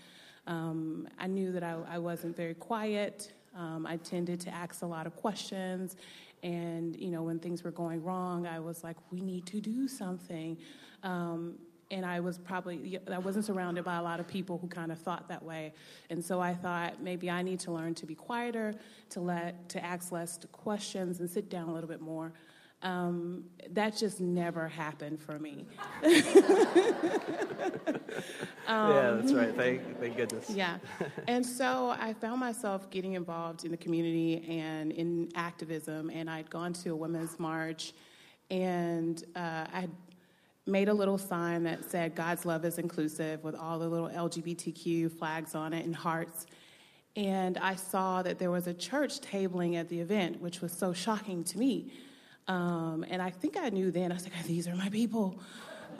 Um, 0.47 1.09
I 1.19 1.27
knew 1.27 1.51
that 1.51 1.61
I, 1.61 1.75
I, 1.89 1.97
wasn't 1.97 2.33
very 2.33 2.53
quiet. 2.53 3.33
Um, 3.53 3.85
I 3.85 3.97
tended 3.97 4.39
to 4.41 4.49
ask 4.49 4.81
a 4.81 4.85
lot 4.85 5.05
of 5.05 5.15
questions. 5.17 5.97
And, 6.41 6.95
you 6.95 7.11
know, 7.11 7.23
when 7.23 7.37
things 7.39 7.65
were 7.65 7.71
going 7.71 8.01
wrong, 8.01 8.47
I 8.47 8.61
was 8.61 8.81
like, 8.81 8.95
we 9.11 9.19
need 9.19 9.45
to 9.47 9.59
do 9.59 9.89
something. 9.89 10.57
Um, 11.03 11.55
and 11.91 12.06
I 12.06 12.19
was 12.19 12.38
probably 12.38 13.00
I 13.12 13.17
wasn't 13.17 13.45
surrounded 13.45 13.84
by 13.84 13.97
a 13.97 14.02
lot 14.02 14.19
of 14.19 14.28
people 14.28 14.58
who 14.58 14.67
kind 14.67 14.91
of 14.91 15.00
thought 15.00 15.28
that 15.30 15.43
way, 15.43 15.73
and 16.10 16.23
so 16.23 16.39
I 16.39 16.54
thought 16.54 17.02
maybe 17.02 17.30
I 17.30 17.41
need 17.41 17.60
to 17.62 17.71
learn 17.71 17.93
to 17.95 18.06
be 18.06 18.15
quieter, 18.15 18.73
to 19.12 19.19
let 19.19 19.69
to 19.69 19.84
ask 19.84 20.12
less 20.12 20.39
questions, 20.52 21.19
and 21.19 21.30
sit 21.30 21.50
down 21.50 21.69
a 21.69 21.73
little 21.73 21.89
bit 21.89 22.02
more. 22.02 22.34
Um, 22.84 23.45
that 23.71 23.97
just 23.97 24.21
never 24.21 24.67
happened 24.67 25.19
for 25.19 25.39
me. 25.39 25.65
um, 26.04 26.12
yeah, 28.67 29.17
that's 29.19 29.34
right. 29.34 29.56
Thank, 29.56 30.00
thank 30.00 30.15
goodness. 30.15 30.47
Yeah. 30.52 30.78
And 31.28 31.43
so 31.43 31.95
I 32.00 32.13
found 32.13 32.39
myself 32.39 32.91
getting 32.91 33.13
involved 33.13 33.65
in 33.65 33.71
the 33.71 33.78
community 33.78 34.45
and 34.47 34.91
in 34.91 35.30
activism, 35.34 36.12
and 36.12 36.30
I'd 36.30 36.52
gone 36.52 36.73
to 36.73 36.91
a 36.91 36.95
women's 36.95 37.39
march, 37.39 37.93
and 38.52 39.23
uh, 39.36 39.65
I 39.73 39.88
made 40.67 40.89
a 40.89 40.93
little 40.93 41.17
sign 41.17 41.63
that 41.63 41.89
said 41.89 42.15
God's 42.15 42.45
love 42.45 42.65
is 42.65 42.77
inclusive 42.77 43.43
with 43.43 43.56
all 43.56 43.80
the 43.80 43.88
little 43.88 44.10
LGBTQ 44.10 45.12
flags 45.12 45.56
on 45.56 45.73
it 45.73 45.86
and 45.86 45.95
hearts. 45.95 46.45
And 47.15 47.58
I 47.58 47.75
saw 47.75 48.21
that 48.21 48.38
there 48.38 48.51
was 48.51 48.67
a 48.67 48.73
church 48.73 49.19
tabling 49.21 49.75
at 49.75 49.89
the 49.89 49.99
event, 49.99 50.39
which 50.41 50.62
was 50.62 50.71
so 50.71 50.93
shocking 50.93 51.43
to 51.45 51.58
me. 51.58 51.91
Um, 52.47 53.06
and 53.10 53.21
I 53.21 53.32
think 53.32 53.58
I 53.58 53.69
knew 53.69 53.91
then, 53.91 54.12
I 54.12 54.15
was 54.15 54.23
like, 54.23 54.43
these 54.43 54.67
are 54.67 54.75
my 54.75 54.89
people. 54.89 55.39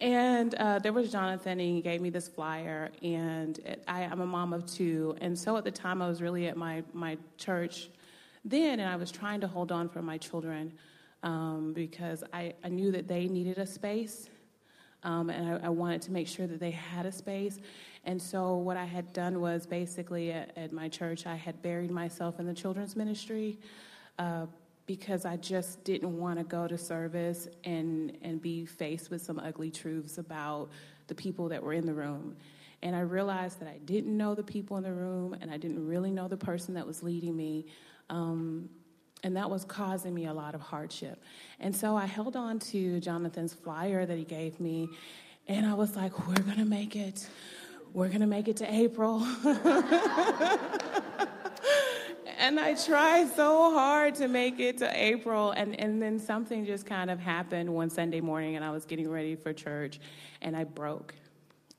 and 0.00 0.54
uh, 0.56 0.80
there 0.80 0.92
was 0.92 1.12
Jonathan, 1.12 1.52
and 1.52 1.60
he 1.60 1.80
gave 1.82 2.00
me 2.00 2.10
this 2.10 2.26
flyer. 2.26 2.90
And 3.02 3.60
I, 3.86 4.02
am 4.02 4.20
a 4.20 4.26
mom 4.26 4.52
of 4.52 4.66
two. 4.66 5.16
And 5.20 5.38
so 5.38 5.56
at 5.56 5.64
the 5.64 5.70
time, 5.70 6.02
I 6.02 6.08
was 6.08 6.20
really 6.20 6.48
at 6.48 6.56
my, 6.56 6.82
my 6.92 7.16
church 7.38 7.88
then, 8.44 8.80
and 8.80 8.88
I 8.88 8.96
was 8.96 9.10
trying 9.10 9.40
to 9.40 9.46
hold 9.46 9.70
on 9.72 9.88
for 9.88 10.02
my 10.02 10.18
children 10.18 10.72
um, 11.24 11.72
because 11.72 12.22
I, 12.32 12.52
I 12.62 12.68
knew 12.68 12.92
that 12.92 13.08
they 13.08 13.26
needed 13.26 13.58
a 13.58 13.66
space. 13.66 14.28
Um, 15.02 15.30
and 15.30 15.54
I, 15.54 15.66
I, 15.66 15.68
wanted 15.68 16.00
to 16.02 16.12
make 16.12 16.26
sure 16.26 16.46
that 16.46 16.60
they 16.60 16.70
had 16.70 17.04
a 17.04 17.12
space. 17.12 17.60
And 18.04 18.20
so, 18.20 18.56
what 18.56 18.78
I 18.78 18.84
had 18.86 19.12
done 19.12 19.40
was 19.40 19.66
basically 19.66 20.32
at, 20.32 20.56
at 20.56 20.72
my 20.72 20.88
church, 20.88 21.26
I 21.26 21.34
had 21.34 21.60
buried 21.60 21.90
myself 21.90 22.40
in 22.40 22.46
the 22.46 22.54
children's 22.54 22.96
ministry 22.96 23.58
uh, 24.18 24.46
because 24.86 25.26
I 25.26 25.36
just 25.36 25.84
didn't 25.84 26.16
want 26.16 26.38
to 26.38 26.44
go 26.44 26.66
to 26.66 26.78
service 26.78 27.48
and, 27.64 28.16
and 28.22 28.40
be 28.40 28.64
faced 28.64 29.10
with 29.10 29.20
some 29.20 29.38
ugly 29.38 29.70
truths 29.70 30.16
about 30.16 30.70
the 31.06 31.14
people 31.14 31.48
that 31.50 31.62
were 31.62 31.74
in 31.74 31.84
the 31.84 31.94
room. 31.94 32.36
And 32.82 32.94
I 32.94 33.00
realized 33.00 33.60
that 33.60 33.68
I 33.68 33.78
didn't 33.84 34.16
know 34.16 34.34
the 34.34 34.42
people 34.42 34.76
in 34.76 34.82
the 34.82 34.92
room 34.92 35.36
and 35.40 35.50
I 35.50 35.56
didn't 35.56 35.86
really 35.86 36.10
know 36.10 36.28
the 36.28 36.36
person 36.36 36.74
that 36.74 36.86
was 36.86 37.02
leading 37.02 37.36
me. 37.36 37.66
Um, 38.08 38.68
and 39.24 39.36
that 39.36 39.50
was 39.50 39.64
causing 39.64 40.14
me 40.14 40.26
a 40.26 40.32
lot 40.32 40.54
of 40.54 40.60
hardship. 40.60 41.20
And 41.58 41.74
so 41.74 41.96
I 41.96 42.04
held 42.04 42.36
on 42.36 42.58
to 42.60 43.00
Jonathan's 43.00 43.54
flyer 43.54 44.04
that 44.06 44.16
he 44.16 44.24
gave 44.24 44.60
me, 44.60 44.88
and 45.48 45.66
I 45.66 45.74
was 45.74 45.96
like, 45.96 46.28
we're 46.28 46.34
to 46.34 46.64
make 46.64 46.94
it. 46.94 47.28
We're 47.94 48.10
to 48.10 48.26
make 48.26 48.48
it 48.48 48.58
to 48.58 48.72
April. 48.72 49.22
and 52.38 52.60
I 52.60 52.74
tried 52.74 53.34
so 53.34 53.72
hard 53.72 54.14
to 54.16 54.28
make 54.28 54.60
it 54.60 54.78
to 54.78 54.90
April, 54.94 55.52
and, 55.52 55.78
and 55.80 56.02
then 56.02 56.18
something 56.18 56.66
just 56.66 56.84
kind 56.84 57.10
of 57.10 57.18
happened 57.18 57.72
one 57.72 57.88
Sunday 57.88 58.20
morning, 58.20 58.56
and 58.56 58.64
I 58.64 58.70
was 58.70 58.84
getting 58.84 59.08
ready 59.08 59.36
for 59.36 59.54
church, 59.54 60.00
and 60.42 60.54
I 60.54 60.64
broke. 60.64 61.14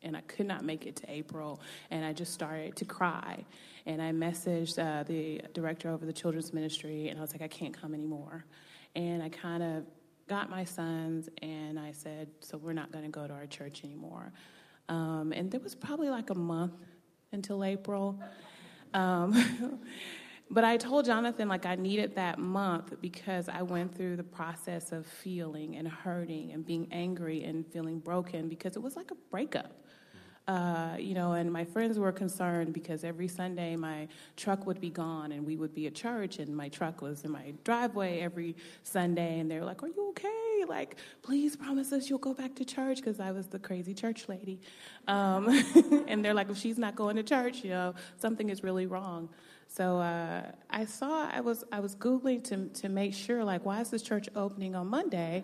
And 0.01 0.17
I 0.17 0.21
could 0.21 0.47
not 0.47 0.63
make 0.63 0.85
it 0.85 0.95
to 0.97 1.11
April, 1.11 1.59
and 1.91 2.05
I 2.05 2.13
just 2.13 2.33
started 2.33 2.75
to 2.77 2.85
cry. 2.85 3.43
And 3.85 4.01
I 4.01 4.11
messaged 4.11 4.79
uh, 4.79 5.03
the 5.03 5.41
director 5.53 5.89
over 5.89 6.05
the 6.05 6.13
children's 6.13 6.53
ministry, 6.53 7.09
and 7.09 7.19
I 7.19 7.21
was 7.21 7.31
like, 7.31 7.41
I 7.41 7.47
can't 7.47 7.79
come 7.79 7.93
anymore. 7.93 8.45
And 8.95 9.21
I 9.21 9.29
kind 9.29 9.61
of 9.61 9.83
got 10.27 10.49
my 10.49 10.63
sons, 10.63 11.29
and 11.41 11.79
I 11.79 11.91
said, 11.91 12.29
So 12.39 12.57
we're 12.57 12.73
not 12.73 12.91
going 12.91 13.05
to 13.05 13.11
go 13.11 13.27
to 13.27 13.33
our 13.33 13.45
church 13.45 13.83
anymore. 13.83 14.31
Um, 14.89 15.33
and 15.35 15.51
there 15.51 15.59
was 15.59 15.75
probably 15.75 16.09
like 16.09 16.29
a 16.29 16.35
month 16.35 16.73
until 17.31 17.63
April. 17.63 18.19
Um, 18.93 19.79
but 20.49 20.63
I 20.63 20.77
told 20.77 21.05
Jonathan 21.05 21.47
like 21.47 21.65
I 21.65 21.75
needed 21.75 22.15
that 22.15 22.39
month 22.39 22.93
because 23.01 23.49
I 23.49 23.61
went 23.61 23.95
through 23.95 24.15
the 24.15 24.23
process 24.23 24.91
of 24.91 25.05
feeling 25.05 25.75
and 25.75 25.87
hurting 25.87 26.51
and 26.51 26.65
being 26.65 26.87
angry 26.91 27.43
and 27.43 27.65
feeling 27.67 27.99
broken 27.99 28.47
because 28.47 28.75
it 28.75 28.81
was 28.81 28.95
like 28.95 29.11
a 29.11 29.15
breakup. 29.31 29.84
Uh, 30.47 30.95
you 30.99 31.15
know, 31.15 31.33
and 31.33 31.51
my 31.51 31.65
friends 31.65 31.97
were 31.97 32.11
concerned 32.11 32.71
because 32.71 33.03
every 33.03 33.27
Sunday 33.27 33.75
my 33.75 34.07
truck 34.37 34.67
would 34.67 34.79
be 34.79 34.91
gone 34.91 35.31
and 35.31 35.43
we 35.43 35.55
would 35.55 35.73
be 35.73 35.87
at 35.87 35.95
church 35.95 36.37
and 36.37 36.55
my 36.55 36.69
truck 36.69 37.01
was 37.01 37.23
in 37.23 37.31
my 37.31 37.51
driveway 37.63 38.19
every 38.19 38.55
Sunday 38.83 39.39
and 39.39 39.49
they're 39.49 39.65
like, 39.65 39.81
Are 39.81 39.87
you 39.87 40.09
okay? 40.09 40.63
Like, 40.67 40.97
please 41.23 41.55
promise 41.55 41.91
us 41.91 42.11
you'll 42.11 42.19
go 42.19 42.35
back 42.35 42.53
to 42.55 42.65
church 42.65 42.97
because 42.97 43.19
I 43.19 43.31
was 43.31 43.47
the 43.47 43.57
crazy 43.57 43.95
church 43.95 44.29
lady. 44.29 44.59
Um, 45.07 45.47
and 46.07 46.23
they're 46.23 46.35
like, 46.35 46.51
If 46.51 46.57
she's 46.57 46.77
not 46.77 46.95
going 46.95 47.15
to 47.15 47.23
church, 47.23 47.63
you 47.63 47.71
know, 47.71 47.95
something 48.17 48.51
is 48.51 48.63
really 48.63 48.85
wrong. 48.85 49.29
So 49.67 49.97
uh, 49.97 50.51
I 50.69 50.85
saw, 50.85 51.27
I 51.27 51.41
was, 51.41 51.63
I 51.71 51.79
was 51.79 51.95
Googling 51.95 52.43
to, 52.45 52.67
to 52.81 52.89
make 52.89 53.13
sure, 53.13 53.43
like, 53.43 53.65
why 53.65 53.81
is 53.81 53.89
this 53.89 54.03
church 54.03 54.29
opening 54.35 54.75
on 54.75 54.87
Monday? 54.87 55.43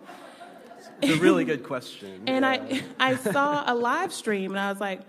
It's 1.00 1.18
a 1.18 1.20
really 1.20 1.44
good 1.44 1.64
question. 1.64 2.22
and 2.26 2.44
yeah. 2.44 2.80
I, 2.98 3.12
I 3.12 3.16
saw 3.16 3.64
a 3.66 3.74
live 3.74 4.12
stream, 4.12 4.52
and 4.52 4.60
I 4.60 4.70
was 4.70 4.80
like, 4.80 5.00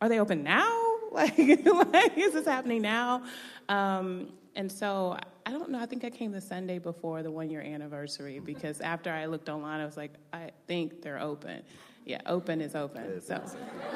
"Are 0.00 0.08
they 0.08 0.20
open 0.20 0.42
now? 0.42 0.86
Like, 1.12 1.36
like 1.36 2.16
is 2.16 2.34
this 2.34 2.46
happening 2.46 2.82
now?" 2.82 3.24
Um, 3.68 4.28
and 4.54 4.70
so 4.70 5.18
I 5.44 5.50
don't 5.50 5.70
know. 5.70 5.80
I 5.80 5.86
think 5.86 6.04
I 6.04 6.10
came 6.10 6.30
the 6.30 6.40
Sunday 6.40 6.78
before 6.78 7.24
the 7.24 7.32
one 7.32 7.50
year 7.50 7.62
anniversary 7.62 8.38
because 8.38 8.80
after 8.80 9.10
I 9.10 9.26
looked 9.26 9.48
online, 9.48 9.80
I 9.80 9.86
was 9.86 9.96
like, 9.96 10.12
"I 10.32 10.50
think 10.68 11.02
they're 11.02 11.18
open." 11.18 11.62
Yeah, 12.06 12.20
open 12.26 12.60
is 12.60 12.76
open. 12.76 13.20
so. 13.20 13.42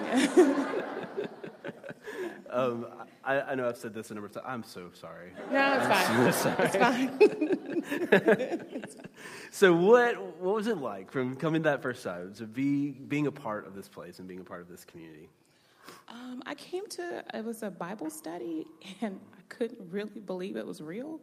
Yeah. 0.03 1.27
Um, 2.55 2.87
I, 3.25 3.41
I, 3.41 3.55
know 3.55 3.69
I've 3.69 3.77
said 3.77 3.93
this 3.93 4.11
a 4.11 4.15
number 4.15 4.27
of 4.27 4.33
times. 4.33 4.47
I'm 4.47 4.63
so 4.63 4.89
sorry. 4.93 5.33
No, 5.51 5.75
it's 5.75 5.87
fine. 5.87 6.33
So 6.33 6.55
it's 6.59 6.77
fine. 6.77 7.11
so 9.51 9.75
what 9.75 10.39
what 10.39 10.55
was 10.55 10.69
it 10.69 10.79
like 10.79 11.11
from 11.11 11.37
coming 11.37 11.65
to 11.65 11.71
that 11.71 11.83
first 11.83 12.05
time 12.05 12.33
to 12.35 12.47
be 12.47 12.93
being 12.93 13.27
a 13.27 13.33
part 13.33 13.67
of 13.67 13.75
this 13.75 13.89
place 13.89 14.21
and 14.21 14.29
being 14.29 14.41
a 14.41 14.45
part 14.45 14.61
of 14.61 14.69
this 14.69 14.85
community? 14.85 15.29
Um, 16.09 16.43
I 16.47 16.55
came 16.55 16.87
to 16.91 17.25
it 17.35 17.45
was 17.45 17.63
a 17.63 17.71
Bible 17.71 18.11
study 18.11 18.67
and 19.01 19.21
I 19.37 19.41
couldn't 19.49 19.81
really 19.91 20.21
believe 20.21 20.57
it 20.57 20.67
was 20.67 20.81
real 20.81 21.21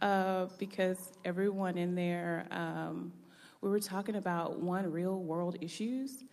uh, 0.00 0.46
because 0.58 1.12
everyone 1.24 1.78
in 1.78 1.94
there 1.94 2.46
um, 2.50 3.12
we 3.60 3.70
were 3.70 3.80
talking 3.80 4.16
about 4.16 4.60
one 4.60 4.90
real 4.90 5.22
world 5.22 5.56
issues 5.60 6.24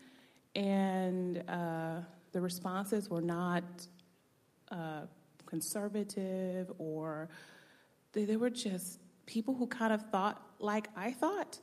and 0.56 1.43
uh, 1.50 2.00
the 2.32 2.41
responses 2.41 3.10
were 3.10 3.21
not 3.21 3.63
uh, 4.71 5.01
conservative 5.45 6.71
or 6.77 7.30
they, 8.13 8.25
they 8.25 8.38
were 8.38 8.49
just 8.49 8.99
people 9.25 9.53
who 9.53 9.67
kind 9.67 9.93
of 9.93 10.01
thought 10.10 10.41
like 10.60 10.88
I 10.95 11.12
thought. 11.12 11.60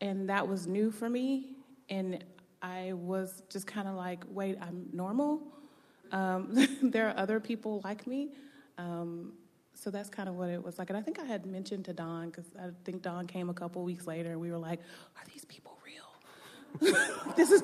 And 0.00 0.28
that 0.28 0.46
was 0.46 0.66
new 0.66 0.90
for 0.90 1.08
me. 1.08 1.56
And 1.88 2.24
I 2.60 2.92
was 2.94 3.42
just 3.48 3.66
kind 3.66 3.88
of 3.88 3.94
like, 3.94 4.24
wait, 4.28 4.58
I'm 4.60 4.88
normal. 4.92 5.40
Um, 6.12 6.68
there 6.82 7.08
are 7.08 7.16
other 7.16 7.40
people 7.40 7.80
like 7.84 8.06
me. 8.06 8.30
Um, 8.78 9.32
so 9.74 9.90
that's 9.90 10.08
kind 10.08 10.28
of 10.28 10.36
what 10.36 10.48
it 10.48 10.62
was 10.62 10.78
like. 10.78 10.90
And 10.90 10.96
I 10.96 11.02
think 11.02 11.18
I 11.18 11.24
had 11.24 11.46
mentioned 11.46 11.84
to 11.86 11.92
Don, 11.92 12.30
because 12.30 12.46
I 12.58 12.68
think 12.84 13.02
Don 13.02 13.26
came 13.26 13.50
a 13.50 13.54
couple 13.54 13.82
weeks 13.84 14.06
later, 14.06 14.32
and 14.32 14.40
we 14.40 14.50
were 14.50 14.58
like, 14.58 14.80
are 15.16 15.24
these 15.32 15.44
people 15.44 15.75
this 17.36 17.50
is 17.50 17.62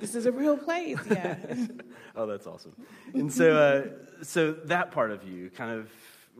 this 0.00 0.14
is 0.14 0.26
a 0.26 0.32
real 0.32 0.56
place. 0.56 0.98
Yeah. 1.10 1.36
oh, 2.16 2.26
that's 2.26 2.46
awesome. 2.46 2.74
And 3.14 3.32
so, 3.32 3.56
uh, 3.56 4.24
so 4.24 4.52
that 4.52 4.90
part 4.90 5.10
of 5.10 5.24
you, 5.24 5.50
kind 5.50 5.72
of 5.72 5.90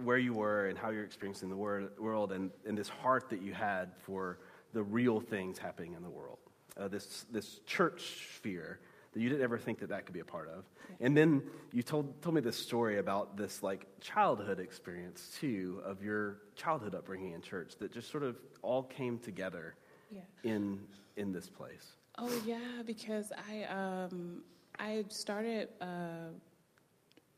where 0.03 0.18
you 0.18 0.33
were 0.33 0.66
and 0.66 0.79
how 0.79 0.90
you're 0.90 1.05
experiencing 1.05 1.49
the 1.49 1.57
world, 1.57 2.33
and, 2.33 2.51
and 2.66 2.77
this 2.77 2.88
heart 2.88 3.31
that 3.31 3.42
you 3.42 3.53
had 3.53 3.90
for 4.03 4.38
the 4.73 4.83
real 4.83 5.20
things 5.20 5.59
happening 5.59 5.94
in 5.94 6.03
the 6.03 6.11
world, 6.11 6.38
uh, 6.79 6.88
this 6.88 7.27
this 7.31 7.61
church 7.66 8.03
sphere 8.37 8.81
that 9.12 9.20
you 9.20 9.29
didn't 9.29 9.42
ever 9.42 9.59
think 9.59 9.81
that 9.81 9.88
that 9.88 10.07
could 10.07 10.14
be 10.14 10.20
a 10.20 10.25
part 10.25 10.49
of. 10.49 10.64
Yeah. 10.88 11.07
And 11.07 11.16
then 11.16 11.42
you 11.73 11.83
told 11.83 12.23
told 12.23 12.35
me 12.35 12.40
this 12.40 12.57
story 12.57 12.99
about 12.99 13.37
this 13.37 13.62
like 13.62 13.87
childhood 14.01 14.61
experience 14.61 15.37
too 15.40 15.83
of 15.85 16.03
your 16.03 16.38
childhood 16.55 16.94
upbringing 16.94 17.33
in 17.33 17.42
church 17.42 17.75
that 17.81 17.92
just 17.92 18.11
sort 18.11 18.23
of 18.23 18.37
all 18.62 18.85
came 18.85 19.18
together 19.18 19.75
yeah. 20.11 20.20
in 20.44 20.81
in 21.16 21.33
this 21.33 21.49
place. 21.49 21.96
Oh 22.22 22.42
yeah, 22.44 22.83
because 22.85 23.33
I 23.50 23.64
um, 23.64 24.42
I 24.78 25.04
started. 25.09 25.68
Uh, 25.80 26.35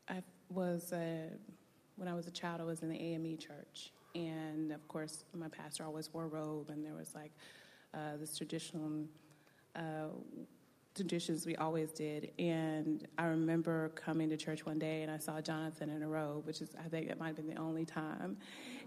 I 0.09 0.21
was 0.49 0.91
uh, 0.91 1.29
when 1.95 2.09
I 2.09 2.13
was 2.13 2.27
a 2.27 2.31
child. 2.31 2.59
I 2.59 2.65
was 2.65 2.81
in 2.81 2.89
the 2.89 2.99
AME 2.99 3.37
church, 3.37 3.93
and 4.13 4.73
of 4.73 4.85
course, 4.89 5.23
my 5.33 5.47
pastor 5.47 5.85
always 5.85 6.13
wore 6.13 6.25
a 6.25 6.27
robe, 6.27 6.69
and 6.69 6.85
there 6.85 6.95
was 6.95 7.15
like 7.15 7.31
uh, 7.93 8.17
this 8.19 8.37
traditional 8.37 9.05
uh, 9.77 10.07
traditions 10.95 11.45
we 11.45 11.55
always 11.55 11.91
did. 11.91 12.31
And 12.37 13.07
I 13.17 13.25
remember 13.25 13.89
coming 13.95 14.29
to 14.29 14.37
church 14.37 14.65
one 14.65 14.79
day 14.79 15.01
and 15.01 15.11
I 15.11 15.17
saw 15.17 15.41
Jonathan 15.41 15.89
in 15.89 16.03
a 16.03 16.07
robe, 16.07 16.45
which 16.45 16.61
is, 16.61 16.69
I 16.79 16.87
think 16.87 17.09
it 17.09 17.19
might 17.19 17.27
have 17.27 17.35
been 17.37 17.47
the 17.47 17.59
only 17.59 17.85
time. 17.85 18.37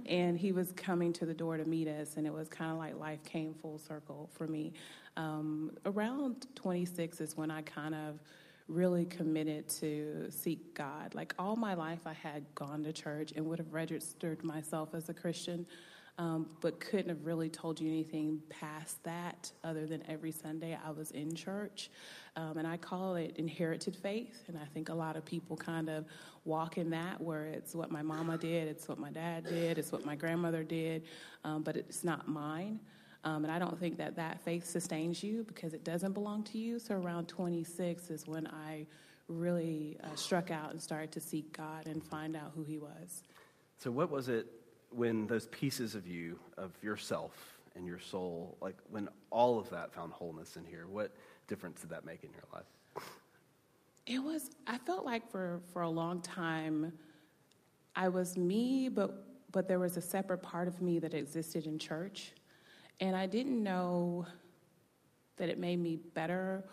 And 0.06 0.38
he 0.38 0.52
was 0.52 0.72
coming 0.72 1.12
to 1.14 1.26
the 1.26 1.35
door 1.35 1.56
to 1.56 1.64
meet 1.64 1.88
us, 1.88 2.16
and 2.16 2.26
it 2.26 2.32
was 2.32 2.48
kind 2.48 2.70
of 2.70 2.78
like 2.78 2.98
life 2.98 3.22
came 3.24 3.54
full 3.54 3.78
circle 3.78 4.28
for 4.32 4.46
me. 4.46 4.72
Um, 5.16 5.72
around 5.85 6.46
26 6.55 7.20
is 7.20 7.37
when 7.37 7.50
I 7.50 7.62
kind 7.62 7.94
of 7.94 8.20
really 8.68 9.05
committed 9.05 9.68
to 9.68 10.26
seek 10.31 10.74
God. 10.74 11.14
Like 11.14 11.35
all 11.38 11.57
my 11.57 11.74
life, 11.74 12.00
I 12.07 12.12
had 12.12 12.44
gone 12.55 12.83
to 12.85 12.92
church 12.92 13.33
and 13.37 13.46
would 13.46 13.59
have 13.59 13.72
registered 13.72 14.42
myself 14.44 14.94
as 14.94 15.09
a 15.09 15.14
Christian 15.14 15.66
um, 16.18 16.46
but 16.61 16.81
couldn't 16.81 17.09
have 17.09 17.26
really 17.26 17.50
told 17.50 17.81
you 17.81 17.88
anything 17.88 18.40
past 18.48 19.02
that 19.05 19.50
other 19.62 19.87
than 19.87 20.02
every 20.09 20.33
Sunday 20.33 20.76
I 20.83 20.90
was 20.90 21.11
in 21.11 21.35
church. 21.35 21.90
Um, 22.37 22.59
and 22.59 22.66
I 22.66 22.76
call 22.76 23.16
it 23.16 23.35
inherited 23.37 23.94
faith. 23.96 24.44
And 24.48 24.59
I 24.59 24.64
think 24.64 24.88
a 24.88 24.94
lot 24.94 25.16
of 25.16 25.24
people 25.24 25.57
kind 25.57 25.90
of 25.90 26.07
walk 26.44 26.79
in 26.79 26.90
that 26.90 27.20
where 27.20 27.46
it's 27.46 27.74
what 27.74 27.90
my 27.90 28.02
mama 28.02 28.38
did, 28.38 28.68
it's 28.68 28.88
what 28.88 28.98
my 28.98 29.11
dad 29.11 29.44
did, 29.46 29.79
it's 29.79 29.92
what 29.92 30.07
my 30.07 30.16
grandmother 30.16 30.62
did, 30.62 31.02
um, 31.44 31.62
but 31.62 31.76
it's 31.76 32.02
not 32.02 32.29
mine. 32.29 32.81
Um, 33.24 33.44
and 33.44 33.52
I 33.52 33.59
don't 33.59 33.79
think 33.79 33.98
that 33.98 34.16
that 34.16 34.40
faith 34.40 34.66
sustains 34.66 35.22
you 35.22 35.44
because 35.44 35.74
it 35.74 35.85
doesn't 35.85 36.12
belong 36.12 36.44
to 36.44 36.59
you. 36.59 36.79
So 36.79 36.94
around 36.94 37.26
26 37.26 38.11
is 38.11 38.26
when 38.26 38.46
I 38.46 38.87
really 39.29 39.96
uh, 40.02 40.14
struck 40.14 40.50
out 40.50 40.70
and 40.70 40.81
started 40.81 41.12
to 41.12 41.20
seek 41.20 41.57
God 41.57 41.87
and 41.87 42.02
find 42.02 42.37
out 42.37 42.52
who 42.55 42.62
He 42.62 42.79
was. 42.79 43.22
So, 43.79 43.90
what 43.90 44.11
was 44.11 44.29
it 44.29 44.46
when 44.90 45.26
those 45.26 45.46
pieces 45.48 45.94
of 45.94 46.07
you, 46.07 46.38
of 46.57 46.72
yourself 46.83 47.59
and 47.74 47.87
your 47.87 47.98
soul, 47.98 48.57
like 48.61 48.76
when 48.90 49.09
all 49.31 49.59
of 49.59 49.68
that 49.70 49.92
found 49.92 50.12
wholeness 50.12 50.57
in 50.57 50.64
here, 50.64 50.87
what 50.87 51.12
difference 51.48 51.81
did 51.81 51.90
that 51.90 52.05
make 52.05 52.24
in 52.24 52.31
your 52.31 52.44
life? 52.52 52.64
It 54.07 54.22
was, 54.22 54.50
I 54.66 54.79
felt 54.79 55.05
like 55.05 55.29
for, 55.31 55.61
for 55.72 55.83
a 55.83 55.88
long 55.88 56.20
time, 56.20 56.92
I 57.96 58.09
was 58.09 58.37
me, 58.37 58.88
but, 58.88 59.24
but 59.50 59.66
there 59.66 59.81
was 59.81 59.96
a 59.96 60.00
separate 60.00 60.42
part 60.42 60.68
of 60.68 60.81
me 60.81 61.00
that 61.00 61.12
existed 61.12 61.66
in 61.66 61.79
church. 61.79 62.33
And 63.00 63.14
I 63.14 63.26
didn't 63.26 63.62
know 63.62 64.26
that 65.37 65.48
it 65.48 65.59
made 65.59 65.78
me 65.78 65.96
better 66.14 66.64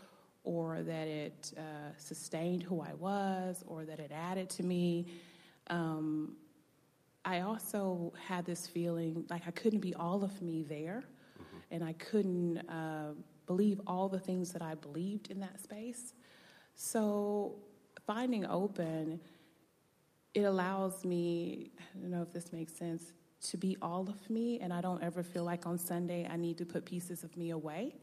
or 0.44 0.82
that 0.84 1.08
it 1.08 1.54
uh, 1.58 1.92
sustained 1.98 2.64
who 2.64 2.82
I 2.82 2.94
was 2.94 3.64
or 3.68 3.86
that 3.86 4.00
it 4.00 4.12
added 4.14 4.50
to 4.52 4.64
me. 4.64 5.08
Um, 5.68 6.36
I 7.26 7.42
also 7.42 8.14
had 8.28 8.46
this 8.46 8.68
feeling 8.68 9.26
like 9.30 9.44
I 9.48 9.52
couldn't 9.52 9.80
be 9.80 9.94
all 9.96 10.24
of 10.24 10.42
me 10.42 10.64
there, 10.64 11.04
mm-hmm. 11.40 11.58
and 11.72 11.84
I 11.84 11.94
couldn't 11.94 12.58
uh, 12.70 13.14
believe 13.48 13.80
all 13.88 14.10
the 14.10 14.20
things 14.20 14.52
that 14.52 14.62
I 14.62 14.76
believed 14.76 15.32
in 15.32 15.40
that 15.40 15.62
space. 15.62 16.14
So, 16.76 17.56
finding 18.06 18.46
open, 18.46 19.22
it 20.34 20.42
allows 20.42 21.06
me, 21.06 21.72
I 21.80 22.00
don't 22.00 22.12
know 22.12 22.24
if 22.24 22.34
this 22.34 22.52
makes 22.52 22.74
sense, 22.74 23.14
to 23.44 23.58
be 23.58 23.78
all 23.82 24.08
of 24.10 24.30
me, 24.30 24.60
and 24.60 24.72
I 24.72 24.82
don't 24.82 25.04
ever 25.04 25.24
feel 25.24 25.44
like 25.44 25.66
on 25.66 25.78
Sunday 25.78 26.28
I 26.30 26.38
need 26.38 26.58
to 26.58 26.66
put 26.66 26.86
pieces 26.86 27.24
of 27.24 27.36
me 27.38 27.52
away 27.52 27.96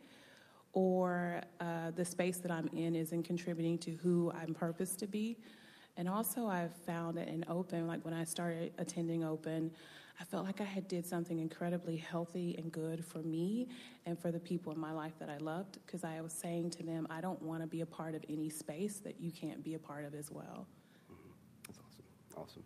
or 0.73 1.41
uh, 1.61 1.91
the 1.97 2.05
space 2.05 2.39
that 2.39 2.51
I'm 2.51 2.69
in 2.69 2.95
isn't 2.95 3.25
contributing 3.25 3.79
to 3.79 3.93
who 3.93 4.33
I'm 4.33 4.55
purposed 4.55 4.99
to 5.01 5.07
be. 5.07 5.37
And 5.97 6.09
also, 6.09 6.47
I've 6.47 6.75
found 6.87 7.17
that 7.19 7.29
in 7.29 7.45
Open, 7.49 7.87
like 7.87 8.05
when 8.05 8.15
I 8.15 8.25
started 8.25 8.73
attending 8.79 9.25
Open, 9.25 9.73
I 10.21 10.25
felt 10.25 10.45
like 10.45 10.61
I 10.61 10.65
had 10.65 10.87
did 10.87 11.07
something 11.07 11.39
incredibly 11.39 11.97
healthy 11.97 12.55
and 12.59 12.71
good 12.71 13.05
for 13.05 13.19
me 13.19 13.69
and 14.07 14.19
for 14.19 14.31
the 14.31 14.39
people 14.39 14.73
in 14.73 14.79
my 14.79 14.93
life 14.93 15.15
that 15.19 15.31
I 15.31 15.39
loved 15.39 15.79
because 15.85 16.05
I 16.05 16.21
was 16.21 16.33
saying 16.33 16.71
to 16.73 16.83
them, 16.83 17.07
I 17.11 17.21
don't 17.21 17.41
want 17.43 17.63
to 17.63 17.67
be 17.67 17.81
a 17.81 17.87
part 17.87 18.15
of 18.15 18.25
any 18.29 18.51
space 18.51 18.99
that 18.99 19.19
you 19.19 19.33
can't 19.33 19.65
be 19.65 19.75
a 19.75 19.79
part 19.79 20.05
of 20.05 20.15
as 20.15 20.31
well. 20.31 20.67
Mm-hmm. 21.11 21.31
That's 21.67 21.79
awesome. 21.79 22.05
Awesome. 22.37 22.65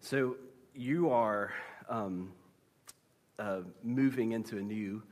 So 0.00 0.36
you 0.74 1.10
are 1.10 1.52
um, 1.88 2.32
uh, 3.38 3.60
moving 3.82 4.32
into 4.32 4.58
a 4.58 4.62
new 4.62 5.02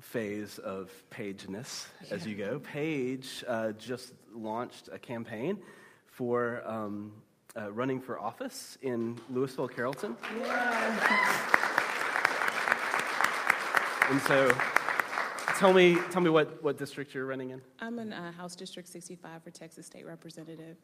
phase 0.00 0.58
of 0.58 0.90
pageness 1.10 1.86
yeah. 2.06 2.14
as 2.14 2.26
you 2.26 2.34
go. 2.34 2.58
Paige 2.60 3.44
uh, 3.46 3.72
just 3.72 4.12
launched 4.34 4.88
a 4.92 4.98
campaign 4.98 5.58
for 6.06 6.62
um, 6.66 7.12
uh, 7.56 7.70
running 7.72 8.00
for 8.00 8.18
office 8.18 8.78
in 8.82 9.18
Lewisville, 9.32 9.74
Carrollton. 9.74 10.16
Yeah. 10.40 11.56
And 14.10 14.20
so, 14.22 14.52
tell 15.56 15.72
me, 15.72 15.96
tell 16.10 16.20
me 16.20 16.30
what, 16.30 16.60
what 16.64 16.76
district 16.76 17.14
you're 17.14 17.26
running 17.26 17.50
in. 17.50 17.60
I'm 17.78 17.98
in 18.00 18.12
uh, 18.12 18.32
House 18.32 18.56
District 18.56 18.88
65 18.88 19.44
for 19.44 19.50
Texas 19.50 19.86
State 19.86 20.04
Representative. 20.04 20.76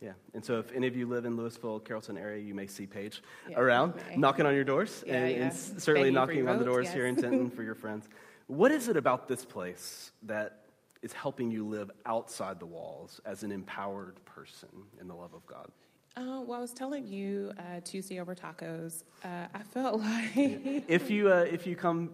Yeah, 0.00 0.12
and 0.32 0.44
so 0.44 0.58
if 0.60 0.70
any 0.72 0.86
of 0.86 0.96
you 0.96 1.08
live 1.08 1.24
in 1.24 1.36
Lewisville, 1.36 1.84
Carrollton 1.84 2.16
area, 2.16 2.40
you 2.40 2.54
may 2.54 2.68
see 2.68 2.86
Paige 2.86 3.20
yeah, 3.50 3.58
around, 3.58 3.94
knocking 4.16 4.46
on 4.46 4.54
your 4.54 4.62
doors, 4.62 5.02
yeah, 5.04 5.14
and, 5.14 5.30
yeah. 5.30 5.42
and, 5.42 5.52
certainly 5.82 6.10
knocking 6.12 6.48
on 6.48 6.58
the 6.58 6.64
doors 6.64 6.84
yes. 6.84 6.94
here 6.94 7.06
in 7.06 7.16
Denton 7.16 7.50
for 7.56 7.64
your 7.64 7.74
friends. 7.74 8.08
What 8.46 8.70
is 8.70 8.88
it 8.88 8.96
about 8.96 9.26
this 9.26 9.44
place 9.44 10.12
that 10.22 10.62
is 11.02 11.12
helping 11.12 11.50
you 11.50 11.66
live 11.66 11.90
outside 12.06 12.60
the 12.60 12.66
walls 12.66 13.20
as 13.24 13.42
an 13.42 13.50
empowered 13.50 14.24
person 14.24 14.68
in 15.00 15.08
the 15.08 15.14
love 15.14 15.34
of 15.34 15.44
God? 15.46 15.68
Uh, 16.16 16.42
well, 16.42 16.54
I 16.54 16.60
was 16.60 16.72
telling 16.72 17.06
you 17.06 17.52
uh, 17.58 17.80
Tuesday 17.84 18.20
over 18.20 18.34
tacos. 18.34 19.04
Uh, 19.24 19.46
I 19.54 19.62
felt 19.62 20.00
like 20.00 20.32
if 20.88 21.10
you 21.10 21.30
uh, 21.32 21.46
if 21.48 21.66
you 21.66 21.76
come 21.76 22.10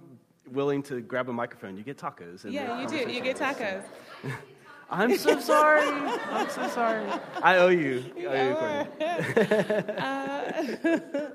willing 0.51 0.83
to 0.85 1.01
grab 1.01 1.29
a 1.29 1.33
microphone, 1.33 1.77
you 1.77 1.83
get 1.83 1.97
tacos. 1.97 2.51
Yeah, 2.51 2.83
you 2.83 2.89
do. 2.89 3.11
You 3.11 3.21
get 3.21 3.37
tacos. 3.37 3.85
I'm 4.91 5.17
so 5.17 5.41
sorry. 5.53 5.89
I'm 5.89 6.49
so 6.51 6.69
sorry. 6.69 7.07
I 7.43 7.57
owe 7.59 7.69
you. 7.69 8.05
I 8.19 8.23
owe 8.23 8.87
you, 9.01 9.07
uh, 9.99 11.31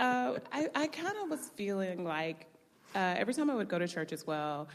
uh, 0.02 0.38
I, 0.52 0.68
I 0.74 0.86
kind 0.88 1.16
of 1.22 1.30
was 1.30 1.50
feeling 1.56 2.04
like 2.04 2.46
every 2.94 3.34
time 3.34 3.50
I 3.50 3.54
would 3.54 3.68
go 3.68 3.78
to 3.78 3.88
church 3.88 4.12
as 4.12 4.26
well, 4.26 4.68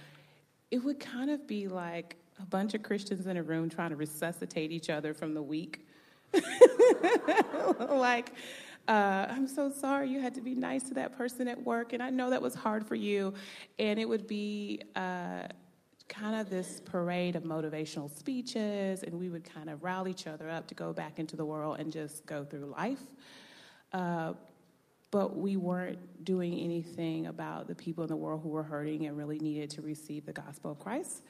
it 0.72 0.84
would 0.84 1.00
kind 1.00 1.30
of 1.30 1.48
be 1.48 1.68
like 1.68 2.18
a 2.42 2.46
bunch 2.46 2.74
of 2.74 2.84
Christians 2.84 3.28
in 3.28 3.38
a 3.38 3.44
room 3.44 3.70
trying 3.70 3.90
to 3.90 3.96
resuscitate 3.96 4.72
each 4.72 4.90
other 4.90 5.14
from 5.14 5.34
the 5.34 5.42
week. 5.42 5.86
like, 7.90 8.34
uh, 8.88 9.28
I'm 9.30 9.48
so 9.48 9.72
sorry 9.72 10.10
you 10.10 10.20
had 10.20 10.34
to 10.36 10.42
be 10.42 10.56
nice 10.56 10.84
to 10.84 10.94
that 10.96 11.18
person 11.18 11.48
at 11.48 11.64
work, 11.64 11.94
and 11.94 12.02
I 12.02 12.10
know 12.10 12.30
that 12.30 12.42
was 12.42 12.56
hard 12.56 12.88
for 12.88 12.96
you. 12.96 13.34
And 13.78 14.00
it 14.00 14.08
would 14.08 14.28
be 14.28 14.82
uh, 14.96 15.44
kind 16.10 16.36
of 16.36 16.50
this 16.50 16.82
parade 16.84 17.36
of 17.36 17.44
motivational 17.44 18.10
speeches, 18.10 19.04
and 19.04 19.18
we 19.18 19.30
would 19.30 19.46
kind 19.46 19.70
of 19.70 19.84
rally 19.84 20.12
each 20.12 20.28
other 20.28 20.50
up 20.50 20.68
to 20.68 20.76
go 20.76 20.92
back 20.92 21.20
into 21.20 21.38
the 21.38 21.46
world 21.46 21.80
and 21.80 21.92
just 21.92 22.26
go 22.26 22.44
through 22.44 22.66
life. 22.66 23.02
Uh, 23.94 24.34
but 25.12 25.38
we 25.38 25.56
weren't 25.56 26.00
doing 26.24 26.60
anything 26.60 27.28
about 27.28 27.68
the 27.68 27.76
people 27.76 28.04
in 28.04 28.10
the 28.10 28.16
world 28.16 28.42
who 28.44 28.50
were 28.50 28.64
hurting 28.64 29.08
and 29.08 29.18
really 29.18 29.40
needed 29.40 29.70
to 29.72 29.82
receive 29.82 30.26
the 30.26 30.34
gospel 30.34 30.72
of 30.72 30.80
Christ. 30.80 31.24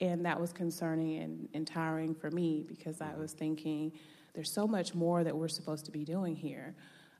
And 0.00 0.24
that 0.26 0.38
was 0.40 0.52
concerning 0.52 1.22
and, 1.22 1.48
and 1.54 1.66
tiring 1.66 2.14
for 2.14 2.30
me 2.30 2.64
because 2.66 3.00
I 3.00 3.14
was 3.14 3.32
thinking 3.32 3.92
there's 4.34 4.50
so 4.50 4.66
much 4.66 4.94
more 4.94 5.24
that 5.24 5.36
we're 5.36 5.48
supposed 5.48 5.84
to 5.86 5.90
be 5.90 6.04
doing 6.04 6.36
here. 6.36 6.74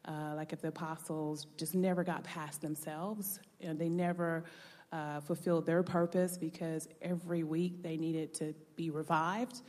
Uh, 0.04 0.34
like 0.36 0.52
if 0.52 0.60
the 0.60 0.68
apostles 0.68 1.46
just 1.56 1.74
never 1.74 2.04
got 2.04 2.22
past 2.22 2.60
themselves, 2.60 3.40
you 3.60 3.68
know, 3.68 3.74
they 3.74 3.88
never 3.88 4.44
uh, 4.92 5.20
fulfilled 5.20 5.66
their 5.66 5.82
purpose 5.82 6.38
because 6.38 6.88
every 7.02 7.42
week 7.42 7.82
they 7.82 7.96
needed 7.96 8.32
to 8.34 8.54
be 8.76 8.90
revived. 8.90 9.62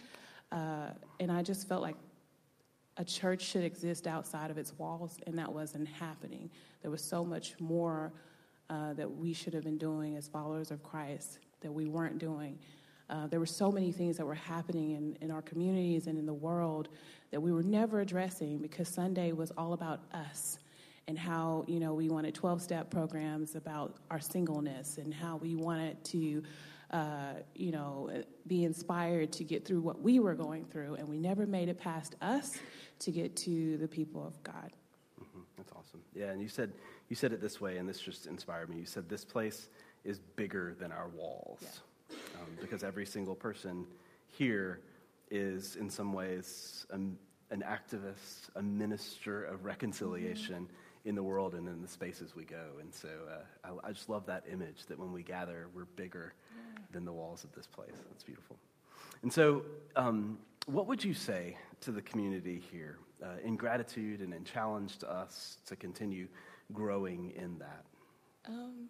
Uh, 0.51 0.87
and 1.19 1.31
I 1.31 1.43
just 1.43 1.67
felt 1.67 1.81
like 1.81 1.95
a 2.97 3.03
church 3.03 3.41
should 3.41 3.63
exist 3.63 4.07
outside 4.07 4.51
of 4.51 4.57
its 4.57 4.77
walls, 4.77 5.17
and 5.25 5.37
that 5.37 5.51
wasn't 5.51 5.87
happening. 5.87 6.49
There 6.81 6.91
was 6.91 7.03
so 7.03 7.23
much 7.23 7.59
more 7.59 8.11
uh, 8.69 8.93
that 8.93 9.09
we 9.09 9.33
should 9.33 9.53
have 9.53 9.63
been 9.63 9.77
doing 9.77 10.15
as 10.15 10.27
followers 10.27 10.71
of 10.71 10.83
Christ 10.83 11.39
that 11.61 11.71
we 11.71 11.85
weren't 11.85 12.19
doing. 12.19 12.59
Uh, 13.09 13.25
there 13.27 13.39
were 13.39 13.45
so 13.45 13.71
many 13.71 13.91
things 13.91 14.17
that 14.17 14.25
were 14.25 14.35
happening 14.35 14.91
in, 14.91 15.17
in 15.21 15.31
our 15.31 15.41
communities 15.41 16.07
and 16.07 16.17
in 16.17 16.25
the 16.25 16.33
world 16.33 16.89
that 17.31 17.41
we 17.41 17.51
were 17.51 17.63
never 17.63 18.01
addressing 18.01 18.59
because 18.59 18.87
Sunday 18.87 19.31
was 19.31 19.51
all 19.57 19.73
about 19.73 20.01
us 20.13 20.59
and 21.09 21.17
how 21.17 21.65
you 21.67 21.79
know 21.79 21.93
we 21.95 22.07
wanted 22.07 22.35
12-step 22.35 22.91
programs 22.91 23.55
about 23.55 23.95
our 24.11 24.19
singleness 24.19 24.99
and 24.99 25.11
how 25.11 25.37
we 25.37 25.55
wanted 25.55 26.01
to 26.03 26.43
uh, 26.91 27.33
you 27.55 27.71
know 27.71 28.11
be 28.45 28.63
inspired 28.63 29.31
to 29.31 29.43
get 29.43 29.65
through 29.65 29.81
what 29.81 29.99
we 29.99 30.19
were 30.19 30.35
going 30.35 30.63
through 30.65 30.93
and 30.93 31.09
we 31.09 31.17
never 31.17 31.47
made 31.47 31.67
it 31.67 31.79
past 31.79 32.15
us 32.21 32.59
to 32.99 33.11
get 33.11 33.35
to 33.35 33.77
the 33.77 33.87
people 33.87 34.25
of 34.25 34.41
God. 34.43 34.71
Mm-hmm. 35.19 35.39
That's 35.57 35.71
awesome. 35.71 36.01
Yeah, 36.13 36.27
and 36.27 36.41
you 36.41 36.47
said 36.47 36.71
you 37.09 37.15
said 37.15 37.33
it 37.33 37.41
this 37.41 37.59
way, 37.59 37.77
and 37.77 37.89
this 37.89 37.99
just 37.99 38.27
inspired 38.27 38.69
me. 38.69 38.77
You 38.77 38.85
said 38.85 39.09
this 39.09 39.25
place 39.25 39.69
is 40.05 40.19
bigger 40.35 40.75
than 40.79 40.91
our 40.91 41.09
walls. 41.09 41.59
Yeah. 41.61 42.15
um, 42.39 42.47
because 42.61 42.83
every 42.83 43.05
single 43.05 43.35
person 43.35 43.85
here 44.27 44.81
is, 45.31 45.75
in 45.75 45.89
some 45.89 46.13
ways, 46.13 46.85
a, 46.91 46.95
an 46.95 47.63
activist, 47.63 48.49
a 48.55 48.61
minister 48.61 49.43
of 49.43 49.65
reconciliation 49.65 50.65
mm-hmm. 50.65 50.88
In 51.09 51.15
the 51.15 51.23
world 51.23 51.55
and 51.55 51.67
in 51.67 51.81
the 51.81 51.87
spaces 51.87 52.35
we 52.35 52.45
go. 52.45 52.77
And 52.79 52.93
so 52.93 53.09
uh, 53.27 53.71
I, 53.83 53.89
I, 53.89 53.91
just 53.91 54.09
love 54.09 54.27
that 54.27 54.43
image 54.49 54.85
that 54.85 54.99
when 54.99 55.11
we 55.11 55.23
gather, 55.23 55.67
we're 55.73 55.85
bigger 55.95 56.35
than 56.91 57.03
the 57.03 57.11
walls 57.11 57.43
of 57.43 57.51
this 57.53 57.65
place. 57.65 57.95
That's 58.09 58.23
beautiful. 58.23 58.57
And 59.23 59.33
so, 59.33 59.63
um, 59.95 60.37
what 60.67 60.85
would 60.85 61.03
you 61.03 61.15
say 61.15 61.57
to 61.81 61.91
the 61.91 62.01
community 62.03 62.61
here 62.71 62.99
uh, 63.23 63.37
in 63.43 63.55
gratitude 63.55 64.21
and 64.21 64.33
in 64.35 64.43
challenge 64.43 64.99
to 64.99 65.11
us 65.11 65.57
to 65.65 65.75
continue 65.75 66.27
growing 66.73 67.31
in 67.31 67.57
that? 67.57 67.85
Um, 68.47 68.87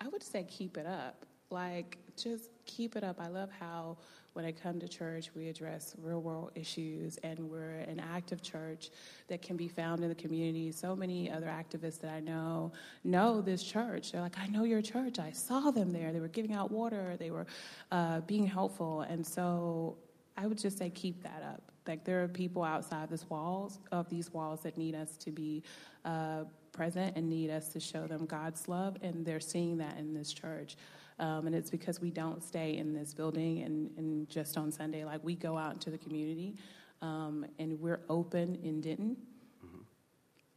I 0.00 0.06
would 0.06 0.22
say 0.22 0.46
keep 0.48 0.76
it 0.76 0.86
up. 0.86 1.26
Like, 1.50 1.98
just 2.16 2.50
keep 2.66 2.96
it 2.96 3.04
up. 3.04 3.20
I 3.20 3.28
love 3.28 3.50
how 3.58 3.96
when 4.34 4.44
I 4.44 4.52
come 4.52 4.78
to 4.80 4.88
church, 4.88 5.30
we 5.34 5.48
address 5.48 5.94
real 6.02 6.20
world 6.20 6.50
issues, 6.54 7.16
and 7.22 7.38
we're 7.50 7.78
an 7.88 7.98
active 7.98 8.42
church 8.42 8.90
that 9.28 9.40
can 9.40 9.56
be 9.56 9.66
found 9.66 10.02
in 10.02 10.10
the 10.10 10.14
community. 10.14 10.70
So 10.72 10.94
many 10.94 11.30
other 11.30 11.46
activists 11.46 12.00
that 12.00 12.10
I 12.10 12.20
know 12.20 12.72
know 13.02 13.40
this 13.40 13.62
church. 13.62 14.12
They're 14.12 14.20
like, 14.20 14.38
I 14.38 14.46
know 14.48 14.64
your 14.64 14.82
church. 14.82 15.18
I 15.18 15.30
saw 15.30 15.70
them 15.70 15.90
there. 15.90 16.12
They 16.12 16.20
were 16.20 16.28
giving 16.28 16.52
out 16.52 16.70
water, 16.70 17.16
they 17.18 17.30
were 17.30 17.46
uh, 17.90 18.20
being 18.20 18.46
helpful. 18.46 19.00
And 19.02 19.26
so 19.26 19.96
I 20.36 20.46
would 20.46 20.58
just 20.58 20.76
say 20.76 20.90
keep 20.90 21.22
that 21.22 21.42
up. 21.42 21.62
Like, 21.86 22.04
there 22.04 22.22
are 22.22 22.28
people 22.28 22.62
outside 22.62 23.08
this 23.08 23.30
walls, 23.30 23.78
of 23.90 24.10
these 24.10 24.34
walls 24.34 24.60
that 24.64 24.76
need 24.76 24.94
us 24.94 25.16
to 25.18 25.30
be. 25.30 25.62
Uh, 26.04 26.44
present 26.76 27.16
and 27.16 27.28
need 27.28 27.50
us 27.50 27.68
to 27.68 27.80
show 27.80 28.06
them 28.06 28.26
God's 28.26 28.68
love, 28.68 28.98
and 29.02 29.24
they're 29.24 29.40
seeing 29.40 29.78
that 29.78 29.96
in 29.98 30.12
this 30.12 30.32
church. 30.32 30.76
Um, 31.18 31.46
and 31.46 31.54
it's 31.54 31.70
because 31.70 32.00
we 32.00 32.10
don't 32.10 32.42
stay 32.42 32.76
in 32.76 32.92
this 32.92 33.14
building 33.14 33.62
and, 33.62 33.90
and, 33.96 34.28
just 34.28 34.58
on 34.58 34.70
Sunday. 34.70 35.04
Like 35.04 35.24
we 35.24 35.34
go 35.34 35.56
out 35.56 35.72
into 35.72 35.90
the 35.90 35.96
community, 35.96 36.56
um, 37.00 37.46
and 37.58 37.80
we're 37.80 38.00
open 38.10 38.58
in 38.62 38.82
Denton. 38.82 39.16
Mm-hmm. 39.64 39.78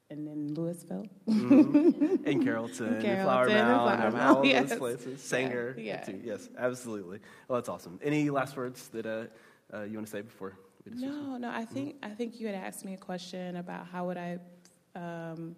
And 0.10 0.28
then 0.28 0.56
Lewisville, 0.56 1.10
mm-hmm. 1.30 2.26
in 2.26 2.44
Carrollton, 2.44 3.02
Carrollton 3.02 3.24
Flower 3.24 3.48
Mound, 3.48 4.04
and 4.04 4.22
all 4.22 4.46
yes. 4.46 4.70
those 4.70 4.80
places. 4.80 5.22
Sanger, 5.22 5.76
yeah, 5.78 6.04
yeah. 6.06 6.16
yes, 6.24 6.50
absolutely. 6.58 7.20
Well, 7.48 7.58
that's 7.60 7.70
awesome. 7.70 7.98
Any 8.04 8.30
last 8.30 8.58
words 8.58 8.90
that 8.90 9.06
uh, 9.06 9.26
uh, 9.74 9.84
you 9.84 9.94
want 9.94 10.08
to 10.08 10.12
say 10.12 10.22
before 10.22 10.58
we? 10.84 10.92
No, 11.00 11.38
no. 11.38 11.50
I 11.50 11.64
think 11.64 11.96
mm-hmm. 11.96 12.12
I 12.12 12.16
think 12.16 12.40
you 12.40 12.48
had 12.48 12.56
asked 12.56 12.84
me 12.84 12.96
a 12.96 12.98
question 12.98 13.58
about 13.58 13.88
how 13.88 14.08
would 14.08 14.18
I 14.18 14.40
um, 14.96 15.56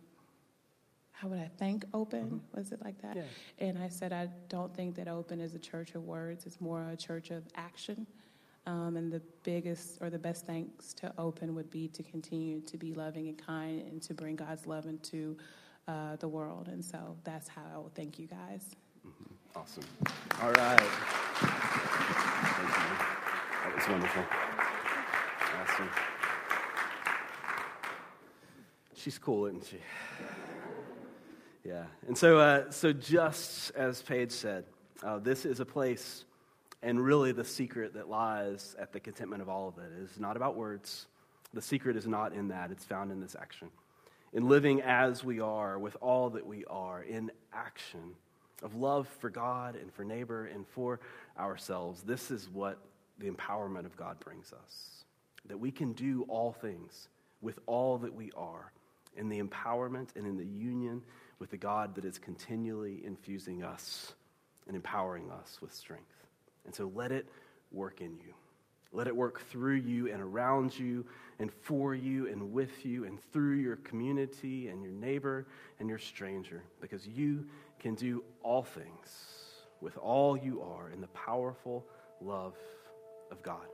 how 1.21 1.27
would 1.27 1.39
I 1.39 1.51
thank 1.59 1.85
Open? 1.93 2.23
Mm-hmm. 2.23 2.57
Was 2.57 2.71
it 2.71 2.83
like 2.83 2.99
that? 3.03 3.15
Yeah. 3.15 3.23
And 3.59 3.77
I 3.77 3.89
said, 3.89 4.11
I 4.11 4.27
don't 4.49 4.75
think 4.75 4.95
that 4.95 5.07
Open 5.07 5.39
is 5.39 5.53
a 5.53 5.59
church 5.59 5.93
of 5.93 6.03
words. 6.03 6.47
It's 6.47 6.59
more 6.59 6.89
a 6.89 6.97
church 6.97 7.29
of 7.29 7.43
action. 7.53 8.07
Um, 8.65 8.97
and 8.97 9.11
the 9.11 9.21
biggest 9.43 9.99
or 10.01 10.09
the 10.09 10.17
best 10.17 10.47
thanks 10.47 10.93
to 10.95 11.13
Open 11.19 11.53
would 11.53 11.69
be 11.69 11.87
to 11.89 12.01
continue 12.01 12.59
to 12.61 12.75
be 12.75 12.93
loving 12.95 13.27
and 13.27 13.37
kind 13.37 13.81
and 13.81 14.01
to 14.01 14.15
bring 14.15 14.35
God's 14.35 14.65
love 14.65 14.87
into 14.87 15.37
uh, 15.87 16.15
the 16.15 16.27
world. 16.27 16.69
And 16.69 16.83
so 16.83 17.15
that's 17.23 17.47
how 17.47 17.61
I 17.71 17.77
will 17.77 17.91
thank 17.93 18.17
you 18.17 18.25
guys. 18.25 18.75
Mm-hmm. 19.07 19.59
Awesome. 19.59 19.83
All 20.41 20.51
right. 20.51 20.79
Thank 21.37 22.69
you. 22.77 22.95
That 23.63 23.75
was 23.75 23.87
wonderful. 23.87 24.23
Awesome. 25.61 25.89
She's 28.95 29.19
cool, 29.19 29.45
isn't 29.45 29.65
she? 29.65 29.77
Yeah. 31.63 31.85
And 32.07 32.17
so, 32.17 32.39
uh, 32.39 32.71
so 32.71 32.91
just 32.91 33.71
as 33.75 34.01
Paige 34.01 34.31
said, 34.31 34.65
uh, 35.03 35.19
this 35.19 35.45
is 35.45 35.59
a 35.59 35.65
place, 35.65 36.25
and 36.81 37.03
really 37.03 37.31
the 37.31 37.43
secret 37.43 37.93
that 37.93 38.09
lies 38.09 38.75
at 38.79 38.93
the 38.93 38.99
contentment 38.99 39.41
of 39.41 39.49
all 39.49 39.67
of 39.67 39.77
it 39.77 39.91
is 40.01 40.19
not 40.19 40.35
about 40.35 40.55
words. 40.55 41.05
The 41.53 41.61
secret 41.61 41.95
is 41.95 42.07
not 42.07 42.33
in 42.33 42.47
that, 42.47 42.71
it's 42.71 42.85
found 42.85 43.11
in 43.11 43.19
this 43.19 43.35
action. 43.39 43.69
In 44.33 44.47
living 44.47 44.81
as 44.81 45.23
we 45.23 45.39
are, 45.39 45.77
with 45.77 45.97
all 46.01 46.31
that 46.31 46.45
we 46.45 46.65
are, 46.65 47.03
in 47.03 47.31
action 47.53 48.15
of 48.63 48.75
love 48.75 49.07
for 49.19 49.29
God 49.29 49.75
and 49.75 49.91
for 49.93 50.03
neighbor 50.03 50.45
and 50.45 50.67
for 50.67 50.99
ourselves. 51.37 52.01
This 52.03 52.31
is 52.31 52.49
what 52.49 52.79
the 53.19 53.29
empowerment 53.29 53.85
of 53.85 53.95
God 53.97 54.19
brings 54.19 54.53
us. 54.53 55.03
That 55.47 55.59
we 55.59 55.71
can 55.71 55.93
do 55.93 56.25
all 56.27 56.53
things 56.53 57.09
with 57.41 57.59
all 57.65 57.97
that 57.99 58.13
we 58.13 58.31
are 58.37 58.71
in 59.17 59.29
the 59.29 59.41
empowerment 59.41 60.09
and 60.15 60.25
in 60.25 60.37
the 60.37 60.45
union 60.45 61.01
with 61.41 61.49
the 61.49 61.57
God 61.57 61.95
that 61.95 62.05
is 62.05 62.19
continually 62.19 63.01
infusing 63.03 63.63
us 63.63 64.13
and 64.67 64.75
empowering 64.75 65.31
us 65.31 65.57
with 65.59 65.73
strength. 65.73 66.27
And 66.65 66.75
so 66.75 66.91
let 66.93 67.11
it 67.11 67.25
work 67.71 67.99
in 67.99 68.11
you. 68.11 68.35
Let 68.93 69.07
it 69.07 69.15
work 69.15 69.41
through 69.49 69.77
you 69.77 70.11
and 70.11 70.21
around 70.21 70.77
you 70.77 71.03
and 71.39 71.51
for 71.51 71.95
you 71.95 72.27
and 72.27 72.53
with 72.53 72.85
you 72.85 73.05
and 73.05 73.19
through 73.33 73.55
your 73.55 73.77
community 73.77 74.67
and 74.67 74.83
your 74.83 74.91
neighbor 74.91 75.47
and 75.79 75.89
your 75.89 75.97
stranger 75.97 76.61
because 76.79 77.07
you 77.07 77.47
can 77.79 77.95
do 77.95 78.23
all 78.43 78.61
things 78.61 79.09
with 79.81 79.97
all 79.97 80.37
you 80.37 80.61
are 80.61 80.91
in 80.91 81.01
the 81.01 81.07
powerful 81.07 81.83
love 82.21 82.53
of 83.31 83.41
God. 83.41 83.65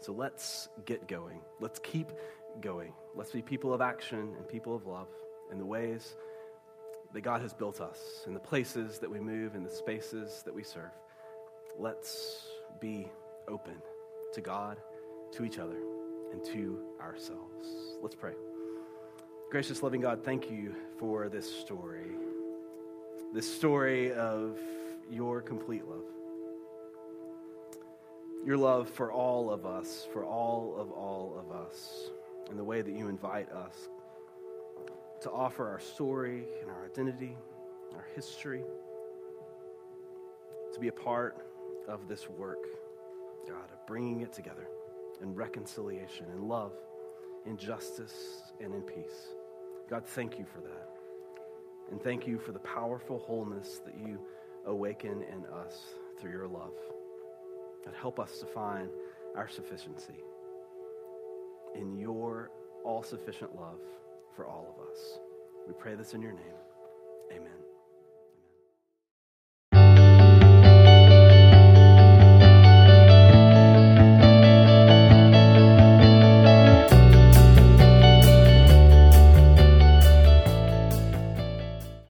So 0.00 0.12
let's 0.12 0.68
get 0.84 1.06
going. 1.06 1.38
Let's 1.60 1.78
keep 1.78 2.08
going. 2.60 2.92
Let's 3.14 3.30
be 3.30 3.40
people 3.40 3.72
of 3.72 3.80
action 3.80 4.34
and 4.36 4.48
people 4.48 4.74
of 4.74 4.84
love 4.84 5.06
in 5.52 5.58
the 5.58 5.66
ways 5.66 6.16
that 7.12 7.20
God 7.20 7.42
has 7.42 7.52
built 7.52 7.80
us, 7.80 7.98
in 8.26 8.34
the 8.34 8.40
places 8.40 8.98
that 8.98 9.10
we 9.10 9.20
move, 9.20 9.54
in 9.54 9.62
the 9.62 9.70
spaces 9.70 10.42
that 10.44 10.54
we 10.54 10.62
serve. 10.62 10.90
Let's 11.78 12.46
be 12.80 13.08
open 13.48 13.74
to 14.32 14.40
God, 14.40 14.78
to 15.32 15.44
each 15.44 15.58
other, 15.58 15.76
and 16.32 16.44
to 16.46 16.78
ourselves. 17.00 17.68
Let's 18.00 18.14
pray. 18.14 18.32
Gracious, 19.50 19.82
loving 19.82 20.00
God, 20.00 20.24
thank 20.24 20.50
you 20.50 20.74
for 20.98 21.28
this 21.28 21.60
story. 21.60 22.12
This 23.34 23.54
story 23.54 24.12
of 24.14 24.58
your 25.10 25.42
complete 25.42 25.86
love. 25.86 26.04
Your 28.44 28.56
love 28.56 28.88
for 28.88 29.12
all 29.12 29.50
of 29.50 29.66
us, 29.66 30.08
for 30.12 30.24
all 30.24 30.74
of 30.78 30.90
all 30.90 31.36
of 31.38 31.54
us, 31.54 32.10
and 32.48 32.58
the 32.58 32.64
way 32.64 32.82
that 32.82 32.94
you 32.94 33.08
invite 33.08 33.50
us 33.52 33.88
to 35.22 35.30
offer 35.30 35.68
our 35.68 35.78
story 35.78 36.44
and 36.60 36.70
our 36.70 36.84
identity, 36.84 37.36
our 37.94 38.06
history, 38.14 38.64
to 40.72 40.80
be 40.80 40.88
a 40.88 40.92
part 40.92 41.46
of 41.88 42.08
this 42.08 42.28
work, 42.28 42.64
God, 43.46 43.70
of 43.72 43.86
bringing 43.86 44.22
it 44.22 44.32
together 44.32 44.66
in 45.22 45.34
reconciliation, 45.34 46.26
in 46.34 46.48
love, 46.48 46.72
in 47.46 47.56
justice, 47.56 48.42
and 48.60 48.74
in 48.74 48.82
peace. 48.82 49.34
God, 49.88 50.04
thank 50.04 50.38
you 50.38 50.44
for 50.44 50.60
that. 50.60 50.88
And 51.90 52.02
thank 52.02 52.26
you 52.26 52.38
for 52.38 52.52
the 52.52 52.58
powerful 52.60 53.18
wholeness 53.18 53.80
that 53.84 53.94
you 53.98 54.18
awaken 54.66 55.22
in 55.22 55.44
us 55.46 55.78
through 56.20 56.32
your 56.32 56.48
love. 56.48 56.72
God, 57.84 57.94
help 57.94 58.18
us 58.18 58.38
to 58.38 58.46
find 58.46 58.88
our 59.36 59.48
sufficiency 59.48 60.24
in 61.74 61.96
your 61.96 62.50
all 62.84 63.02
sufficient 63.02 63.54
love 63.54 63.78
for 64.34 64.46
all 64.46 64.74
of 64.76 64.90
us. 64.90 65.18
We 65.66 65.74
pray 65.74 65.94
this 65.94 66.14
in 66.14 66.22
your 66.22 66.32
name. 66.32 66.58
Amen. 67.32 67.71